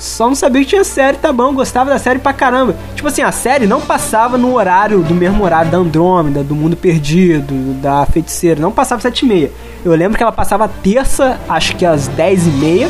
Só 0.00 0.28
não 0.28 0.34
sabia 0.34 0.62
que 0.62 0.68
tinha 0.68 0.82
série, 0.82 1.18
tá 1.18 1.30
bom. 1.30 1.52
Gostava 1.52 1.90
da 1.90 1.98
série 1.98 2.18
pra 2.18 2.32
caramba. 2.32 2.74
Tipo 2.94 3.06
assim, 3.06 3.20
a 3.20 3.30
série 3.30 3.66
não 3.66 3.82
passava 3.82 4.38
no 4.38 4.54
horário, 4.54 5.02
do 5.02 5.14
mesmo 5.14 5.44
horário 5.44 5.70
da 5.70 5.76
Andrômeda, 5.76 6.42
do 6.42 6.54
Mundo 6.54 6.74
Perdido, 6.74 7.74
da 7.82 8.06
Feiticeira. 8.06 8.58
Não 8.58 8.72
passava 8.72 9.02
sete 9.02 9.26
e 9.26 9.28
meia. 9.28 9.52
Eu 9.84 9.94
lembro 9.94 10.16
que 10.16 10.22
ela 10.22 10.32
passava 10.32 10.66
terça, 10.66 11.38
acho 11.46 11.76
que 11.76 11.84
às 11.84 12.08
dez 12.08 12.46
e 12.46 12.50
meia. 12.50 12.88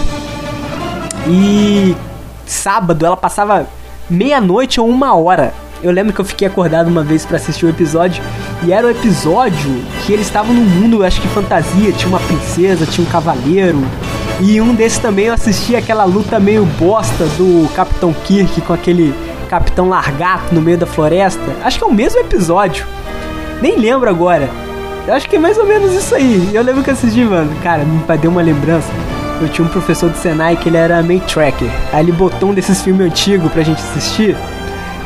E 1.26 1.96
sábado 2.46 3.04
ela 3.04 3.16
passava 3.16 3.66
meia-noite 4.08 4.80
ou 4.80 4.88
uma 4.88 5.12
hora. 5.16 5.52
Eu 5.82 5.90
lembro 5.90 6.12
que 6.12 6.20
eu 6.20 6.24
fiquei 6.24 6.46
acordado 6.46 6.86
uma 6.86 7.02
vez 7.02 7.26
para 7.26 7.38
assistir 7.38 7.66
o 7.66 7.70
episódio 7.70 8.22
e 8.62 8.72
era 8.72 8.86
o 8.86 8.90
episódio 8.90 9.82
que 10.04 10.12
eles 10.12 10.26
estavam 10.26 10.54
num 10.54 10.64
mundo, 10.64 11.02
acho 11.02 11.20
que 11.20 11.28
fantasia, 11.28 11.90
tinha 11.90 12.08
uma 12.08 12.20
princesa, 12.20 12.86
tinha 12.86 13.04
um 13.04 13.10
cavaleiro. 13.10 13.82
E 14.42 14.58
um 14.58 14.74
desses 14.74 14.98
também 14.98 15.26
eu 15.26 15.34
assisti 15.34 15.76
aquela 15.76 16.04
luta 16.04 16.40
meio 16.40 16.64
bosta 16.64 17.24
do 17.36 17.68
Capitão 17.74 18.12
Kirk 18.24 18.62
com 18.62 18.72
aquele 18.72 19.14
Capitão 19.50 19.88
Largato 19.88 20.54
no 20.54 20.62
meio 20.62 20.78
da 20.78 20.86
floresta. 20.86 21.42
Acho 21.62 21.78
que 21.78 21.84
é 21.84 21.86
o 21.86 21.92
mesmo 21.92 22.20
episódio. 22.20 22.86
Nem 23.60 23.76
lembro 23.76 24.08
agora. 24.08 24.48
Eu 25.06 25.12
acho 25.12 25.28
que 25.28 25.36
é 25.36 25.38
mais 25.38 25.58
ou 25.58 25.66
menos 25.66 25.92
isso 25.92 26.14
aí. 26.14 26.50
Eu 26.54 26.62
lembro 26.62 26.82
que 26.82 26.90
assisti, 26.90 27.22
mano. 27.22 27.50
Cara, 27.62 27.84
me 27.84 28.00
deu 28.16 28.30
uma 28.30 28.40
lembrança. 28.40 28.88
Eu 29.42 29.48
tinha 29.48 29.66
um 29.66 29.70
professor 29.70 30.08
do 30.08 30.16
Senai 30.16 30.56
que 30.56 30.70
ele 30.70 30.78
era 30.78 31.02
meio 31.02 31.20
tracker. 31.20 31.70
Aí 31.92 32.02
ele 32.02 32.12
botou 32.12 32.50
um 32.50 32.54
desses 32.54 32.80
filmes 32.80 33.06
antigos 33.06 33.52
pra 33.52 33.62
gente 33.62 33.80
assistir. 33.82 34.34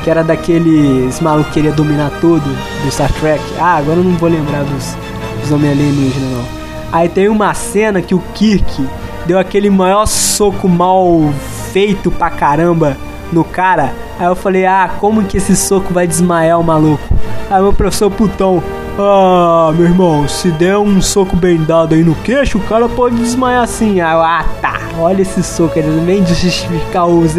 Que 0.05 0.11
era 0.11 0.23
daqueles 0.23 1.21
malucos 1.21 1.49
que 1.49 1.55
queria 1.55 1.73
dominar 1.73 2.13
tudo 2.21 2.45
do 2.85 2.91
Star 2.91 3.13
Trek. 3.15 3.43
Ah, 3.59 3.79
agora 3.79 3.99
eu 3.99 4.05
não 4.05 4.13
vou 4.13 4.29
lembrar 4.29 4.63
dos, 4.63 4.97
dos 5.41 5.51
homens 5.51 5.73
alienígenas, 5.73 6.31
não. 6.31 6.45
Aí 6.93 7.09
tem 7.09 7.29
uma 7.29 7.53
cena 7.55 8.01
que 8.01 8.15
o 8.15 8.23
Kirk 8.35 8.87
deu 9.27 9.39
aquele 9.39 9.71
maior 9.71 10.07
soco 10.07 10.69
mal 10.69 11.33
feito 11.73 12.11
pra 12.11 12.31
caramba 12.31 12.97
no 13.33 13.45
cara. 13.45 13.93
Aí 14.19 14.27
eu 14.27 14.37
falei, 14.37 14.65
ah, 14.65 14.91
como 15.01 15.25
que 15.25 15.39
esse 15.39 15.57
soco 15.57 15.93
vai 15.93 16.07
desmaiar 16.07 16.61
o 16.61 16.65
maluco? 16.65 17.03
Aí 17.51 17.61
meu 17.61 17.73
professor 17.73 18.11
putão, 18.11 18.63
ah, 18.99 19.73
meu 19.75 19.87
irmão, 19.87 20.29
se 20.29 20.51
der 20.53 20.79
um 20.79 21.03
soco 21.03 21.35
bem 21.37 21.57
dado 21.65 21.95
aí 21.95 22.05
no 22.05 22.15
queixo, 22.17 22.59
o 22.59 22.63
cara 22.63 22.89
pode 22.89 23.17
desmaiar 23.17 23.65
assim. 23.65 24.01
Aí 24.01 24.15
eu, 24.15 24.23
ah, 24.23 24.45
tá, 24.61 24.79
olha 24.99 25.23
esse 25.23 25.43
soco, 25.43 25.79
ele 25.79 26.01
vem 26.05 26.23
de 26.23 26.33
justificar 26.35 27.07
os, 27.07 27.33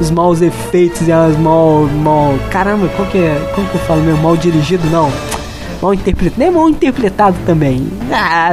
os 0.00 0.10
maus 0.10 0.40
efeitos 0.40 1.06
e 1.08 1.12
as 1.12 1.36
mal, 1.38 1.88
mal. 2.02 2.34
Caramba, 2.50 2.88
qual 2.96 3.08
que 3.08 3.18
é? 3.18 3.52
Como 3.54 3.66
que 3.68 3.74
eu 3.74 3.80
falo 3.80 4.00
mesmo? 4.02 4.22
Mal 4.22 4.36
dirigido? 4.36 4.88
Não. 4.90 5.10
Mal 5.82 5.94
interpretado, 5.94 6.38
nem 6.38 6.50
mal 6.50 6.68
interpretado 6.68 7.36
também. 7.44 7.88
Ah, 8.12 8.50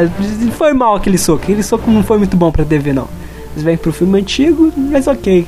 foi 0.58 0.74
mal 0.74 0.96
aquele 0.96 1.18
soco. 1.18 1.44
Aquele 1.44 1.62
soco 1.62 1.92
não 1.92 2.04
foi 2.04 2.18
muito 2.18 2.36
bom 2.36 2.52
pra 2.52 2.66
TV, 2.66 2.92
não. 2.92 3.08
Mas 3.54 3.64
vem 3.64 3.78
pro 3.78 3.94
filme 3.94 4.20
antigo, 4.20 4.74
mas 4.76 5.06
ok. 5.06 5.48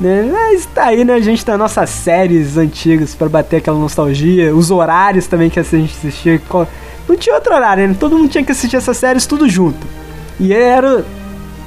Né? 0.00 0.30
Mas 0.32 0.64
tá 0.64 0.86
aí, 0.86 1.04
né? 1.04 1.12
A 1.12 1.20
gente 1.20 1.44
tá 1.44 1.58
nossas 1.58 1.90
séries 1.90 2.56
antigas 2.56 3.14
para 3.14 3.28
bater 3.28 3.58
aquela 3.58 3.78
nostalgia. 3.78 4.54
Os 4.56 4.70
horários 4.70 5.26
também 5.26 5.50
que 5.50 5.60
a 5.60 5.62
gente 5.62 5.94
assistia. 5.94 6.40
Não 7.06 7.14
tinha 7.14 7.34
outro 7.34 7.54
horário, 7.54 7.86
né? 7.86 7.94
Todo 8.00 8.16
mundo 8.16 8.30
tinha 8.30 8.42
que 8.42 8.52
assistir 8.52 8.76
essas 8.76 8.96
séries 8.96 9.26
tudo 9.26 9.46
junto. 9.46 9.86
E 10.40 10.50
era. 10.54 11.04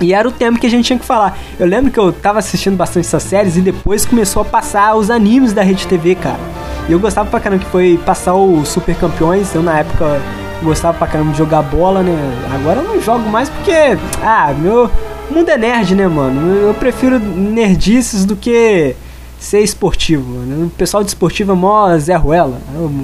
E 0.01 0.11
era 0.11 0.27
o 0.27 0.31
tema 0.31 0.57
que 0.57 0.65
a 0.65 0.69
gente 0.69 0.85
tinha 0.85 0.97
que 0.97 1.05
falar. 1.05 1.37
Eu 1.59 1.67
lembro 1.67 1.91
que 1.91 1.99
eu 1.99 2.11
tava 2.11 2.39
assistindo 2.39 2.75
bastante 2.75 3.05
essas 3.05 3.21
séries 3.21 3.55
e 3.55 3.61
depois 3.61 4.05
começou 4.05 4.41
a 4.41 4.45
passar 4.45 4.95
os 4.95 5.11
animes 5.11 5.53
da 5.53 5.61
Rede 5.61 5.85
TV, 5.85 6.15
cara. 6.15 6.54
E 6.87 6.91
eu 6.91 6.99
gostava 6.99 7.29
pra 7.29 7.39
caramba 7.39 7.63
que 7.63 7.69
foi 7.69 7.99
passar 8.05 8.35
o 8.35 8.63
Super 8.63 8.95
Campeões. 8.95 9.53
Eu 9.55 9.63
na 9.63 9.79
época 9.79 10.21
gostava 10.61 10.97
pra 10.97 11.07
caramba 11.07 11.31
de 11.31 11.37
jogar 11.37 11.61
bola, 11.63 12.03
né? 12.03 12.15
Agora 12.53 12.81
eu 12.81 12.83
não 12.83 13.01
jogo 13.01 13.27
mais 13.29 13.49
porque. 13.49 13.97
Ah, 14.21 14.53
meu 14.57 14.89
mundo 15.29 15.49
é 15.49 15.57
nerd, 15.57 15.95
né, 15.95 16.07
mano? 16.07 16.55
Eu 16.55 16.73
prefiro 16.75 17.19
nerdices 17.19 18.25
do 18.25 18.35
que 18.35 18.95
ser 19.39 19.61
esportivo, 19.61 20.23
mano. 20.37 20.67
O 20.67 20.69
pessoal 20.69 21.03
de 21.03 21.09
esportivo 21.09 21.51
é 21.51 21.55
mó 21.55 21.97
Zé 21.97 22.15
Ruela. 22.15 22.57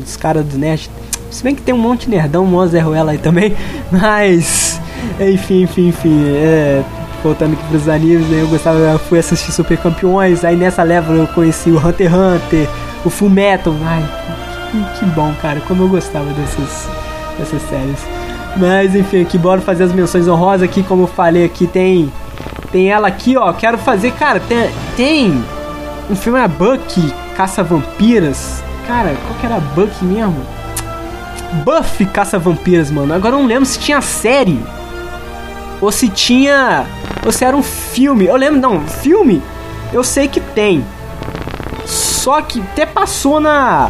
Os 0.03 0.15
caras 0.15 0.45
do 0.45 0.57
nerd. 0.57 0.89
Se 1.29 1.43
bem 1.43 1.55
que 1.55 1.61
tem 1.61 1.73
um 1.73 1.77
monte 1.77 2.05
de 2.05 2.11
nerdão 2.11 2.45
mó 2.45 2.65
Zé 2.67 2.79
Ruela 2.79 3.11
aí 3.11 3.17
também. 3.17 3.55
Mas. 3.91 4.79
Enfim, 5.19 5.63
enfim, 5.63 5.87
enfim. 5.87 6.23
É, 6.35 6.83
voltando 7.23 7.53
aqui 7.53 7.63
pros 7.69 7.87
animes, 7.87 8.27
né? 8.27 8.41
Eu 8.41 8.47
gostava, 8.47 8.77
eu 8.77 8.99
fui 8.99 9.17
assistir 9.17 9.51
Super 9.51 9.77
Campeões. 9.77 10.43
Aí 10.43 10.55
nessa 10.55 10.83
leva 10.83 11.13
eu 11.13 11.27
conheci 11.27 11.71
o 11.71 11.77
Hunter 11.77 12.07
x 12.07 12.15
Hunter, 12.15 12.69
o 13.05 13.09
Full 13.09 13.29
Metal. 13.29 13.73
Ai, 13.83 14.03
que, 14.71 14.99
que 14.99 15.05
bom, 15.11 15.33
cara. 15.41 15.61
Como 15.67 15.83
eu 15.83 15.89
gostava 15.89 16.25
dessas, 16.33 16.87
dessas 17.37 17.61
séries. 17.63 17.99
Mas 18.57 18.95
enfim, 18.95 19.21
aqui 19.21 19.37
bora 19.37 19.61
fazer 19.61 19.83
as 19.83 19.93
menções 19.93 20.27
honrosas 20.27 20.63
aqui, 20.63 20.83
como 20.83 21.03
eu 21.03 21.07
falei 21.07 21.45
aqui, 21.45 21.67
tem 21.67 22.11
tem 22.71 22.89
ela 22.89 23.07
aqui, 23.07 23.35
ó, 23.35 23.51
quero 23.51 23.77
fazer, 23.77 24.11
cara, 24.11 24.39
tem 24.39 24.69
tem 24.95 25.43
um 26.09 26.15
filme 26.15 26.39
a 26.39 26.47
Bucky 26.47 27.13
Caça 27.35 27.63
Vampiras. 27.63 28.63
Cara, 28.87 29.15
qual 29.25 29.39
que 29.39 29.45
era 29.45 29.59
Bucky 29.59 30.03
mesmo? 30.03 30.35
Buffy 31.63 32.05
Caça 32.05 32.39
Vampiras, 32.39 32.89
mano. 32.89 33.13
Agora 33.13 33.35
eu 33.35 33.39
não 33.39 33.47
lembro 33.47 33.65
se 33.65 33.79
tinha 33.79 34.01
série 34.01 34.59
ou 35.79 35.91
se 35.91 36.07
tinha 36.09 36.85
ou 37.25 37.31
se 37.31 37.43
era 37.43 37.55
um 37.55 37.63
filme. 37.63 38.25
Eu 38.25 38.35
lembro, 38.35 38.59
não, 38.59 38.81
filme. 38.81 39.41
Eu 39.91 40.03
sei 40.03 40.27
que 40.27 40.39
tem. 40.39 40.85
Só 42.21 42.39
que 42.39 42.61
até 42.61 42.85
passou 42.85 43.39
na 43.39 43.89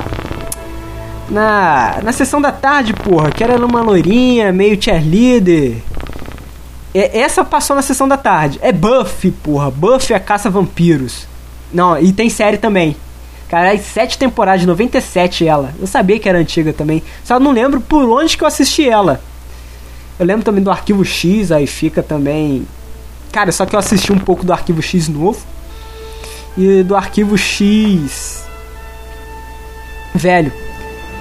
na, 1.30 2.00
na 2.02 2.14
sessão 2.14 2.42
da 2.42 2.50
tarde, 2.50 2.94
porra, 2.94 3.30
que 3.30 3.44
era 3.44 3.58
numa 3.58 3.82
loirinha, 3.82 4.54
meio 4.54 4.82
cheerleader. 4.82 5.76
É, 6.96 7.20
essa 7.20 7.44
passou 7.44 7.76
na 7.76 7.82
sessão 7.82 8.08
da 8.08 8.16
tarde. 8.16 8.58
É 8.62 8.72
Buffy, 8.72 9.32
porra. 9.32 9.70
Buffy 9.70 10.16
a 10.16 10.20
caça 10.20 10.50
vampiros. 10.50 11.28
Não, 11.74 12.00
e 12.00 12.14
tem 12.14 12.30
série 12.30 12.56
também. 12.56 12.96
Cara, 13.50 13.78
sete 13.78 14.18
temporadas, 14.18 14.62
de 14.62 14.68
97 14.68 15.46
ela. 15.46 15.74
Eu 15.78 15.86
sabia 15.86 16.18
que 16.18 16.30
era 16.30 16.40
antiga 16.40 16.72
também. 16.72 17.04
Só 17.26 17.38
não 17.38 17.52
lembro 17.52 17.82
por 17.82 18.10
onde 18.10 18.38
que 18.38 18.46
eu 18.46 18.48
assisti 18.48 18.88
ela. 18.88 19.20
Eu 20.18 20.26
lembro 20.26 20.46
também 20.46 20.64
do 20.64 20.72
Arquivo 20.72 21.04
X, 21.04 21.52
aí 21.52 21.68
fica 21.68 22.02
também. 22.02 22.66
Cara, 23.30 23.52
só 23.52 23.66
que 23.66 23.76
eu 23.76 23.80
assisti 23.80 24.14
um 24.14 24.20
pouco 24.20 24.46
do 24.46 24.54
Arquivo 24.54 24.82
X 24.82 25.10
novo. 25.10 25.46
E 26.58 26.84
do 26.84 26.96
Arquivo 26.96 27.38
X. 27.38 28.46
Velho 30.14 30.52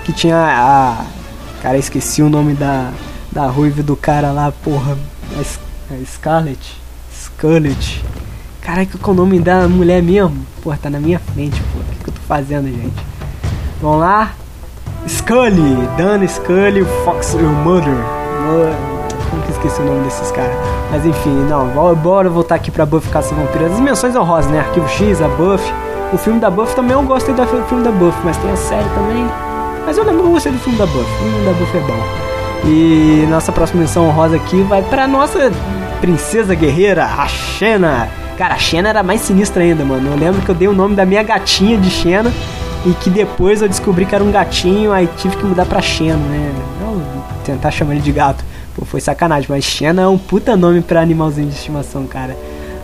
que 0.05 0.13
tinha 0.13 0.37
a. 0.37 1.05
Cara, 1.63 1.77
esqueci 1.77 2.23
o 2.23 2.29
nome 2.29 2.55
da, 2.55 2.91
da 3.31 3.47
ruiva 3.47 3.83
do 3.83 3.97
cara 3.97 4.33
lá, 4.33 4.53
porra. 4.53 4.97
A, 5.37 5.95
a 5.95 6.05
Scarlett. 6.05 6.77
Scarlett. 7.13 8.05
Caralho, 8.61 8.89
qual 8.99 9.17
é 9.17 9.21
o 9.21 9.23
nome 9.23 9.41
da 9.41 9.69
mulher 9.69 10.03
mesmo? 10.03 10.45
Porra, 10.63 10.79
tá 10.83 10.91
na 10.91 11.01
minha 11.01 11.19
frente, 11.19 11.61
porra. 11.73 11.85
O 11.85 11.93
que, 11.93 12.05
que 12.05 12.11
eu 12.11 12.15
tô 12.15 12.21
fazendo, 12.23 12.67
gente? 12.67 13.05
Vamos 13.81 14.01
lá. 14.01 14.35
Scully, 15.09 15.89
Dana 15.97 16.27
Scully, 16.27 16.85
Fox 17.05 17.35
Mother. 17.35 18.90
Como 19.31 19.43
que 19.43 19.53
esqueci 19.53 19.81
o 19.81 19.85
nome 19.85 20.03
desses 20.05 20.31
caras? 20.33 20.55
Mas 20.91 21.07
enfim, 21.07 21.31
não, 21.49 21.67
bora 21.95 22.29
voltar 22.29 22.57
aqui 22.57 22.71
pra 22.71 22.85
Buffy 22.85 23.11
Caça 23.11 23.35
Vampiras. 23.35 23.73
As 23.73 23.81
menções 23.81 24.17
honrosas, 24.17 24.51
né? 24.51 24.59
Arquivo 24.61 24.89
X, 24.89 25.23
a 25.23 25.29
Buffy. 25.29 25.73
O 26.13 26.19
filme 26.19 26.41
da 26.41 26.51
Buffy 26.51 26.75
também 26.75 26.93
eu 26.93 27.03
gostei 27.03 27.33
do 27.33 27.47
filme 27.67 27.85
da 27.85 27.93
Buffy, 27.93 28.21
mas 28.25 28.37
tem 28.39 28.51
a 28.51 28.57
série 28.57 28.89
também. 28.91 29.25
Mas 29.87 29.97
eu 29.97 30.05
lembro 30.05 30.23
que 30.23 30.27
eu 30.27 30.33
gostei 30.33 30.53
do 30.53 30.59
filme 30.59 30.79
da 30.79 30.87
Buffy. 30.87 31.01
O 31.03 31.31
filme 31.31 31.45
da 31.45 31.53
Buffy 31.53 31.79
é 31.79 31.83
bom. 31.83 32.31
E 32.65 33.27
nossa 33.31 33.53
próxima 33.53 33.83
missão 33.83 34.11
rosa 34.11 34.37
aqui 34.37 34.61
vai 34.63 34.83
pra 34.83 35.07
nossa 35.07 35.53
princesa 36.01 36.55
guerreira, 36.55 37.05
a 37.05 37.27
Xena. 37.27 38.09
Cara, 38.37 38.55
a 38.55 38.59
Xena 38.59 38.89
era 38.89 39.03
mais 39.03 39.21
sinistra 39.21 39.63
ainda, 39.63 39.85
mano. 39.85 40.11
Eu 40.11 40.19
lembro 40.19 40.43
que 40.43 40.49
eu 40.51 40.55
dei 40.55 40.67
o 40.67 40.73
nome 40.73 40.97
da 40.97 41.07
minha 41.07 41.23
gatinha 41.23 41.79
de 41.79 41.89
Xena 41.89 42.33
e 42.85 42.91
que 42.95 43.09
depois 43.09 43.63
eu 43.63 43.69
descobri 43.69 44.05
que 44.05 44.15
era 44.15 44.25
um 44.25 44.33
gatinho, 44.33 44.93
aí 44.93 45.09
tive 45.17 45.37
que 45.37 45.45
mudar 45.45 45.67
pra 45.67 45.81
Xena, 45.81 46.17
né? 46.17 46.53
Não 46.81 47.01
tentar 47.45 47.71
chamar 47.71 47.93
ele 47.93 48.03
de 48.03 48.13
gato. 48.13 48.45
Pô, 48.75 48.85
foi 48.85 49.01
sacanagem, 49.01 49.47
mas 49.49 49.65
Xena 49.65 50.03
é 50.03 50.07
um 50.07 50.19
puta 50.19 50.57
nome 50.57 50.81
pra 50.81 51.01
animalzinho 51.01 51.49
de 51.49 51.55
estimação, 51.55 52.07
cara. 52.07 52.37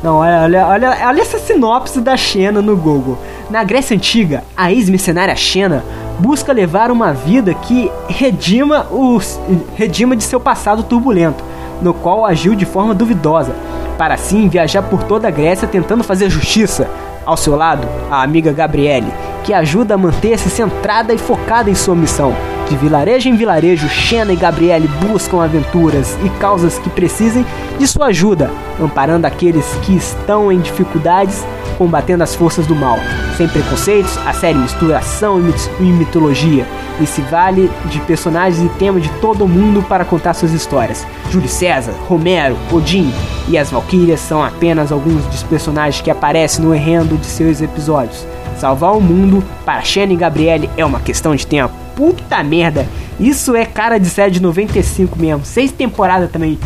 Não, 0.02 0.16
olha, 0.16 0.42
olha, 0.42 0.66
olha, 0.66 1.08
olha 1.08 1.20
essa 1.20 1.38
sinopse 1.38 2.00
da 2.00 2.16
Xena 2.16 2.60
no 2.60 2.76
Google. 2.76 3.18
Na 3.48 3.64
Grécia 3.64 3.96
Antiga, 3.96 4.44
a 4.56 4.70
ex-mercenária 4.70 5.34
Xena 5.34 5.84
busca 6.18 6.52
levar 6.52 6.90
uma 6.90 7.12
vida 7.12 7.54
que 7.54 7.90
redima, 8.08 8.86
os, 8.90 9.40
redima 9.74 10.16
de 10.16 10.24
seu 10.24 10.40
passado 10.40 10.82
turbulento, 10.82 11.42
no 11.80 11.94
qual 11.94 12.26
agiu 12.26 12.54
de 12.54 12.64
forma 12.64 12.94
duvidosa, 12.94 13.54
para 13.96 14.14
assim 14.14 14.48
viajar 14.48 14.82
por 14.82 15.02
toda 15.04 15.28
a 15.28 15.30
Grécia 15.30 15.68
tentando 15.68 16.04
fazer 16.04 16.28
justiça. 16.30 16.88
Ao 17.24 17.36
seu 17.36 17.56
lado, 17.56 17.88
a 18.08 18.22
amiga 18.22 18.52
Gabriele, 18.52 19.12
que 19.42 19.52
ajuda 19.52 19.94
a 19.94 19.98
manter-se 19.98 20.48
centrada 20.48 21.12
e 21.12 21.18
focada 21.18 21.68
em 21.70 21.74
sua 21.74 21.94
missão. 21.96 22.34
De 22.68 22.76
vilarejo 22.76 23.28
em 23.28 23.36
vilarejo, 23.36 23.88
Xena 23.88 24.32
e 24.32 24.36
Gabriele 24.36 24.88
buscam 25.00 25.42
aventuras 25.42 26.16
e 26.24 26.28
causas 26.40 26.78
que 26.78 26.90
precisem 26.90 27.46
de 27.78 27.86
sua 27.86 28.06
ajuda, 28.06 28.50
amparando 28.80 29.26
aqueles 29.26 29.66
que 29.82 29.96
estão 29.96 30.50
em 30.50 30.60
dificuldades 30.60 31.44
combatendo 31.76 32.24
as 32.24 32.34
forças 32.34 32.66
do 32.66 32.74
mal. 32.74 32.98
Sem 33.36 33.48
preconceitos, 33.48 34.16
a 34.26 34.32
série 34.32 34.58
mistura 34.58 34.98
ação 34.98 35.40
e 35.78 35.82
mitologia 35.82 36.66
e 37.00 37.06
se 37.06 37.20
vale 37.22 37.70
de 37.86 38.00
personagens 38.00 38.64
e 38.64 38.68
temas 38.78 39.02
de 39.02 39.10
todo 39.20 39.46
mundo 39.46 39.82
para 39.82 40.04
contar 40.04 40.34
suas 40.34 40.52
histórias. 40.52 41.06
Júlio 41.30 41.48
César, 41.48 41.92
Romero, 42.08 42.56
Odin 42.72 43.12
e 43.48 43.58
as 43.58 43.70
Valkyrias 43.70 44.20
são 44.20 44.42
apenas 44.42 44.90
alguns 44.90 45.24
dos 45.26 45.42
personagens 45.42 46.02
que 46.02 46.10
aparecem 46.10 46.64
no 46.64 46.74
enredo 46.74 47.16
de 47.16 47.26
seus 47.26 47.60
episódios. 47.60 48.26
Salvar 48.58 48.96
o 48.96 49.00
mundo 49.00 49.44
para 49.64 49.82
Shannon 49.82 50.14
e 50.14 50.16
Gabriele 50.16 50.70
é 50.76 50.84
uma 50.84 51.00
questão 51.00 51.36
de 51.36 51.46
tempo. 51.46 51.85
Puta 51.96 52.42
merda, 52.44 52.86
isso 53.18 53.56
é 53.56 53.64
cara 53.64 53.98
de 53.98 54.10
série 54.10 54.30
de 54.30 54.40
95 54.40 55.18
mesmo. 55.18 55.44
Seis 55.44 55.72
temporadas 55.72 56.30
também. 56.30 56.58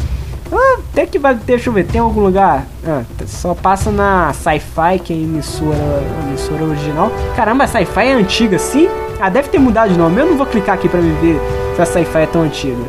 Ah, 0.52 0.80
até 0.90 1.06
que 1.06 1.18
vai. 1.18 1.36
Deixa 1.36 1.68
eu 1.68 1.72
ver, 1.72 1.86
tem 1.86 2.00
algum 2.00 2.20
lugar. 2.20 2.66
Ah, 2.84 3.02
só 3.26 3.54
passa 3.54 3.92
na 3.92 4.32
Sci-Fi, 4.32 4.98
que 4.98 5.12
é 5.12 5.16
a 5.16 5.18
emissora, 5.20 6.02
a 6.18 6.28
emissora 6.28 6.64
original. 6.64 7.12
Caramba, 7.36 7.62
a 7.62 7.66
Sci-Fi 7.68 8.08
é 8.08 8.12
antiga 8.12 8.56
assim? 8.56 8.88
Ah, 9.20 9.30
deve 9.30 9.48
ter 9.48 9.60
mudado 9.60 9.92
de 9.92 9.98
nome. 9.98 10.20
Eu 10.20 10.26
não 10.26 10.36
vou 10.36 10.46
clicar 10.46 10.74
aqui 10.74 10.88
pra 10.88 11.00
me 11.00 11.12
ver 11.20 11.40
se 11.76 11.82
a 11.82 11.86
Sci-Fi 11.86 12.22
é 12.22 12.26
tão 12.26 12.42
antiga. 12.42 12.82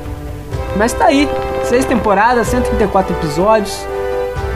Mas 0.75 0.93
tá 0.93 1.05
aí. 1.05 1.29
Seis 1.65 1.85
temporadas, 1.85 2.47
134 2.47 3.15
episódios. 3.15 3.85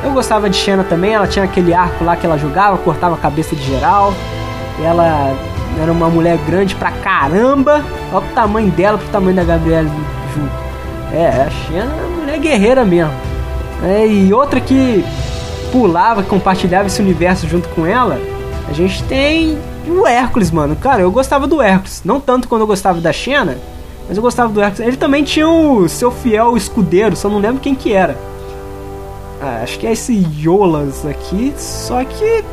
Eu 0.03 0.11
gostava 0.11 0.49
de 0.49 0.57
Xena 0.57 0.83
também, 0.83 1.13
ela 1.13 1.27
tinha 1.27 1.45
aquele 1.45 1.73
arco 1.73 2.03
lá 2.03 2.15
que 2.15 2.25
ela 2.25 2.37
jogava, 2.37 2.77
cortava 2.77 3.13
a 3.13 3.17
cabeça 3.17 3.55
de 3.55 3.63
geral. 3.63 4.13
Ela 4.83 5.35
era 5.82 5.91
uma 5.91 6.10
mulher 6.10 6.38
grande 6.45 6.75
pra 6.75 6.91
caramba. 6.91 7.84
Olha 8.13 8.25
o 8.25 8.34
tamanho 8.34 8.71
dela 8.71 8.97
pro 8.97 9.08
tamanho 9.08 9.36
da 9.36 9.43
Gabriela 9.43 9.88
junto. 9.88 10.65
É, 11.13 11.28
a 11.28 11.49
Xena 11.49 11.91
é 11.91 12.06
uma 12.06 12.17
mulher 12.17 12.39
guerreira 12.39 12.84
mesmo. 12.84 13.13
É, 13.84 14.08
e 14.08 14.34
outra 14.34 14.60
que 14.60 15.04
pulava, 15.71 16.23
compartilhava 16.23 16.88
esse 16.88 17.01
universo 17.01 17.47
junto 17.47 17.67
com 17.69 17.86
ela, 17.86 18.19
a 18.67 18.73
gente 18.73 19.04
tem 19.04 19.58
o 19.88 20.08
Hércules, 20.08 20.51
mano. 20.51 20.75
Cara, 20.75 21.01
eu 21.01 21.12
gostava 21.12 21.45
do 21.45 21.62
Hércules. 21.62 22.01
Não 22.04 22.19
tanto 22.19 22.47
quando 22.47 22.62
eu 22.62 22.67
gostava 22.67 22.99
da 22.99 23.12
Xena, 23.12 23.58
mas 24.08 24.17
eu 24.17 24.23
gostava 24.23 24.51
do 24.51 24.62
Hércules. 24.62 24.88
Ele 24.88 24.97
também 24.97 25.23
tinha 25.23 25.47
o 25.47 25.88
seu 25.88 26.12
fiel 26.12 26.58
escudeiro, 26.58 27.15
só 27.15 27.30
não 27.30 27.39
lembro 27.39 27.62
quem 27.62 27.75
que 27.75 27.93
era. 27.93 28.17
Ah, 29.41 29.62
acho 29.63 29.78
que 29.78 29.86
é 29.86 29.91
esse 29.91 30.25
Yolas 30.41 31.06
aqui, 31.06 31.54
só 31.58 32.04
que. 32.04 32.43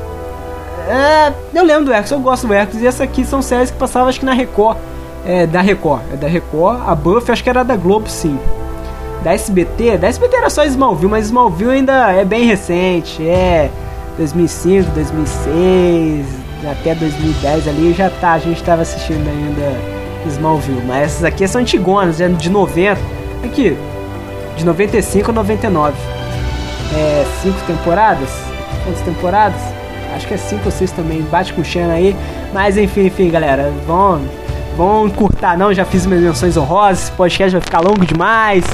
É, 0.93 1.33
eu 1.55 1.65
lembro 1.65 1.87
do 1.87 1.93
Hércules, 1.93 2.11
eu 2.11 2.21
gosto 2.21 2.47
do 2.47 2.53
Hércules. 2.53 2.83
E 2.83 2.87
essa 2.87 3.05
aqui 3.05 3.25
são 3.25 3.41
séries 3.41 3.71
que 3.71 3.79
passavam 3.79 4.09
acho 4.09 4.21
que 4.21 4.27
na 4.27 4.35
Record. 4.35 4.77
É, 5.25 5.47
da 5.47 5.61
Record, 5.61 6.03
é 6.13 6.17
da 6.17 6.29
Record. 6.29 6.83
A 6.87 6.95
Buffy 6.95 7.33
acho 7.33 7.43
que 7.43 7.49
era 7.49 7.63
da 7.63 7.77
Globo, 7.77 8.09
sim. 8.09 8.39
Da 9.23 9.33
SBT, 9.33 9.99
da 9.99 10.09
SBT 10.09 10.37
era 10.37 10.51
só 10.51 10.65
Smallville, 10.65 11.11
mas 11.11 11.27
Smallville 11.27 11.71
ainda 11.71 12.13
é 12.13 12.25
bem 12.25 12.45
recente. 12.45 13.27
É 13.27 13.71
2005, 14.19 14.91
2006, 14.91 16.27
até 16.71 16.95
2010 16.95 17.69
ali 17.69 17.95
já 17.95 18.11
tá. 18.11 18.33
A 18.33 18.39
gente 18.39 18.63
tava 18.63 18.83
assistindo 18.83 19.27
ainda 19.27 19.79
Smallville. 20.27 20.83
Mas 20.87 21.13
essas 21.13 21.25
aqui 21.25 21.47
são 21.49 21.61
antigonas, 21.61 22.21
é 22.21 22.29
de 22.29 22.51
90. 22.51 23.01
Aqui, 23.45 23.79
de 24.57 24.65
95 24.65 25.31
a 25.31 25.35
99 25.35 25.97
é, 26.95 27.25
cinco 27.43 27.59
temporadas. 27.67 28.29
Quantas 28.85 29.03
temporadas? 29.03 29.82
Acho 30.15 30.27
que 30.27 30.35
é 30.35 30.37
cinco 30.37 30.63
ou 30.67 30.71
seis 30.71 30.91
também. 30.91 31.23
Bate 31.23 31.53
com 31.53 31.61
o 31.61 31.65
Shannon 31.65 31.93
aí. 31.93 32.17
Mas 32.53 32.77
enfim, 32.77 33.07
enfim, 33.07 33.31
galera. 33.31 33.73
Vão, 33.87 34.21
vão 34.77 35.07
encurtar 35.07 35.57
não. 35.57 35.73
Já 35.73 35.85
fiz 35.85 36.07
minhas 36.07 36.23
menções 36.23 36.57
honrosas. 36.57 37.05
Esse 37.05 37.13
podcast 37.13 37.53
vai 37.53 37.61
ficar 37.61 37.81
longo 37.81 38.05
demais. 38.05 38.65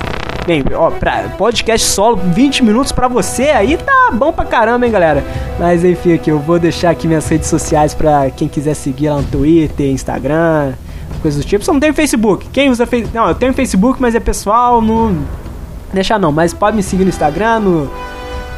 Bem, 0.47 0.65
ó, 0.75 0.91
pra 0.91 1.25
podcast 1.37 1.87
solo, 1.87 2.17
20 2.17 2.65
minutos 2.65 2.91
pra 2.91 3.07
você 3.07 3.51
aí 3.51 3.77
tá 3.77 4.11
bom 4.11 4.33
pra 4.33 4.47
caramba, 4.47 4.87
hein, 4.87 4.91
galera. 4.91 5.23
Mas 5.59 5.85
enfim, 5.85 6.15
aqui 6.15 6.31
eu 6.31 6.39
vou 6.39 6.59
deixar 6.59 6.89
aqui 6.89 7.07
minhas 7.07 7.29
redes 7.29 7.49
sociais 7.49 7.93
pra 7.93 8.31
quem 8.31 8.49
quiser 8.49 8.73
seguir 8.73 9.11
lá 9.11 9.17
no 9.17 9.25
Twitter, 9.25 9.91
Instagram, 9.91 10.73
coisas 11.21 11.45
do 11.45 11.47
tipo. 11.47 11.63
Só 11.63 11.73
não 11.75 11.81
tem 11.81 11.93
Facebook. 11.93 12.49
Quem 12.51 12.71
usa 12.71 12.87
Facebook? 12.87 13.15
Não, 13.15 13.29
eu 13.29 13.35
tenho 13.35 13.53
Facebook, 13.53 14.01
mas 14.01 14.15
é 14.15 14.21
pessoal, 14.21 14.81
não. 14.81 15.19
Deixar 15.93 16.19
não, 16.19 16.33
mas 16.33 16.55
pode 16.55 16.75
me 16.77 16.83
seguir 16.83 17.05
no 17.05 17.11
Instagram, 17.11 17.61
no 17.61 17.91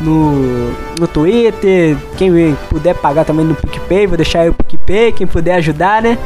no, 0.01 0.71
no 0.99 1.07
Twitter. 1.07 1.97
Quem 2.17 2.55
puder 2.69 2.95
pagar 2.95 3.25
também 3.25 3.45
no 3.45 3.55
PicPay, 3.55 4.07
vou 4.07 4.17
deixar 4.17 4.41
aí 4.41 4.49
o 4.49 4.55
PicPay, 4.55 5.13
quem 5.13 5.27
puder 5.27 5.57
ajudar, 5.57 6.03
né? 6.03 6.19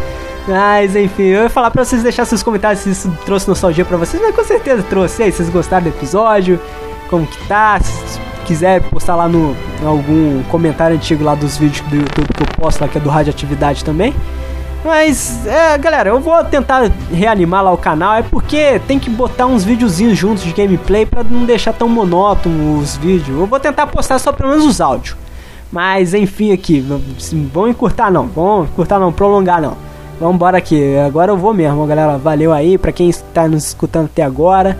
Mas 0.46 0.94
enfim, 0.94 1.24
eu 1.24 1.44
ia 1.44 1.48
falar 1.48 1.70
pra 1.70 1.84
vocês 1.84 2.02
deixar 2.02 2.24
seus 2.24 2.42
comentários 2.42 2.82
se 2.82 2.90
isso 2.90 3.10
trouxe 3.24 3.48
nostalgia 3.48 3.84
pra 3.84 3.96
vocês, 3.96 4.22
mas 4.22 4.34
com 4.34 4.44
certeza 4.44 4.82
trouxe. 4.82 5.22
aí, 5.22 5.32
vocês 5.32 5.48
gostaram 5.48 5.84
do 5.84 5.88
episódio? 5.88 6.60
Como 7.08 7.26
que 7.26 7.48
tá? 7.48 7.80
Se 7.80 8.20
quiser 8.44 8.82
postar 8.82 9.16
lá 9.16 9.28
no 9.28 9.56
algum 9.84 10.42
comentário 10.44 10.96
antigo 10.96 11.24
lá 11.24 11.34
dos 11.34 11.56
vídeos 11.56 11.86
do 11.88 11.96
YouTube 11.96 12.28
que 12.34 12.42
eu 12.42 12.46
posto 12.58 12.80
lá, 12.80 12.88
que 12.88 12.98
é 12.98 13.00
do 13.00 13.08
Radioatividade 13.08 13.84
também. 13.84 14.14
Mas, 14.84 15.46
é, 15.46 15.78
galera, 15.78 16.10
eu 16.10 16.20
vou 16.20 16.44
tentar 16.44 16.90
reanimar 17.10 17.64
lá 17.64 17.72
o 17.72 17.78
canal, 17.78 18.14
é 18.14 18.22
porque 18.22 18.78
tem 18.86 18.98
que 18.98 19.08
botar 19.08 19.46
uns 19.46 19.64
videozinhos 19.64 20.18
juntos 20.18 20.44
de 20.44 20.52
gameplay 20.52 21.06
para 21.06 21.24
não 21.24 21.46
deixar 21.46 21.72
tão 21.72 21.88
monótono 21.88 22.78
os 22.78 22.94
vídeos. 22.98 23.38
Eu 23.38 23.46
vou 23.46 23.58
tentar 23.58 23.86
postar 23.86 24.18
só 24.18 24.30
pelo 24.30 24.50
menos 24.50 24.66
os 24.66 24.82
áudios. 24.82 25.16
Mas, 25.72 26.12
enfim, 26.12 26.52
aqui, 26.52 26.84
vão 27.50 27.66
encurtar 27.66 28.10
não, 28.10 28.26
vão 28.26 28.64
encurtar 28.64 28.98
não, 28.98 29.10
prolongar 29.10 29.62
não. 29.62 29.74
Vamos 30.20 30.36
embora 30.36 30.58
aqui, 30.58 30.96
agora 30.98 31.32
eu 31.32 31.36
vou 31.36 31.54
mesmo, 31.54 31.86
galera. 31.86 32.18
Valeu 32.18 32.52
aí 32.52 32.76
para 32.76 32.92
quem 32.92 33.08
está 33.08 33.48
nos 33.48 33.68
escutando 33.68 34.04
até 34.04 34.22
agora. 34.22 34.78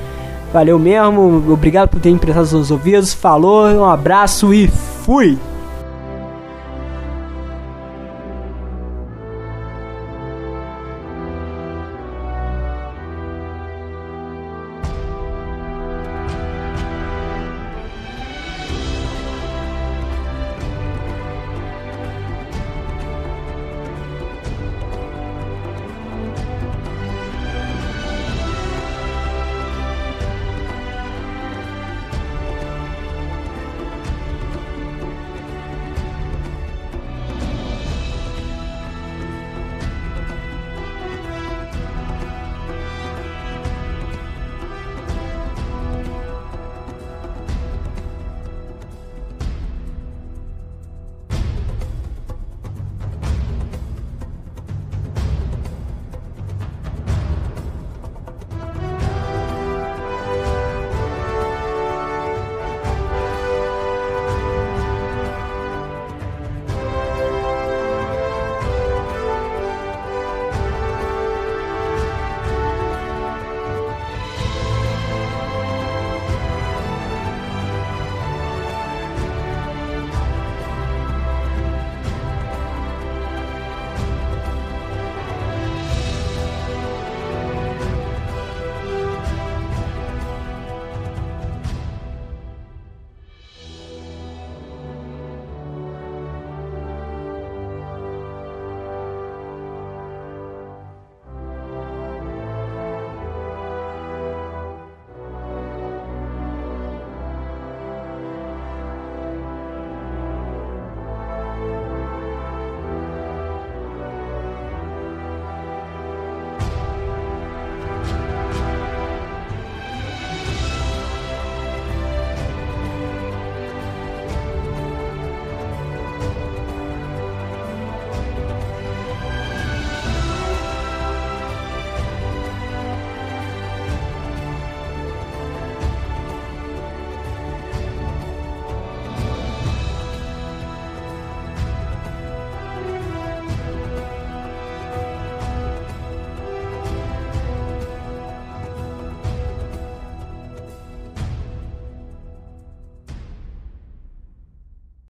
Valeu 0.53 0.79
mesmo, 0.79 1.43
obrigado 1.51 1.89
por 1.89 1.99
ter 1.99 2.11
emprestado 2.11 2.47
seus 2.47 2.71
ouvidos. 2.71 3.15
Falou, 3.15 3.67
um 3.69 3.85
abraço 3.87 4.53
e 4.53 4.69
fui! 4.69 5.39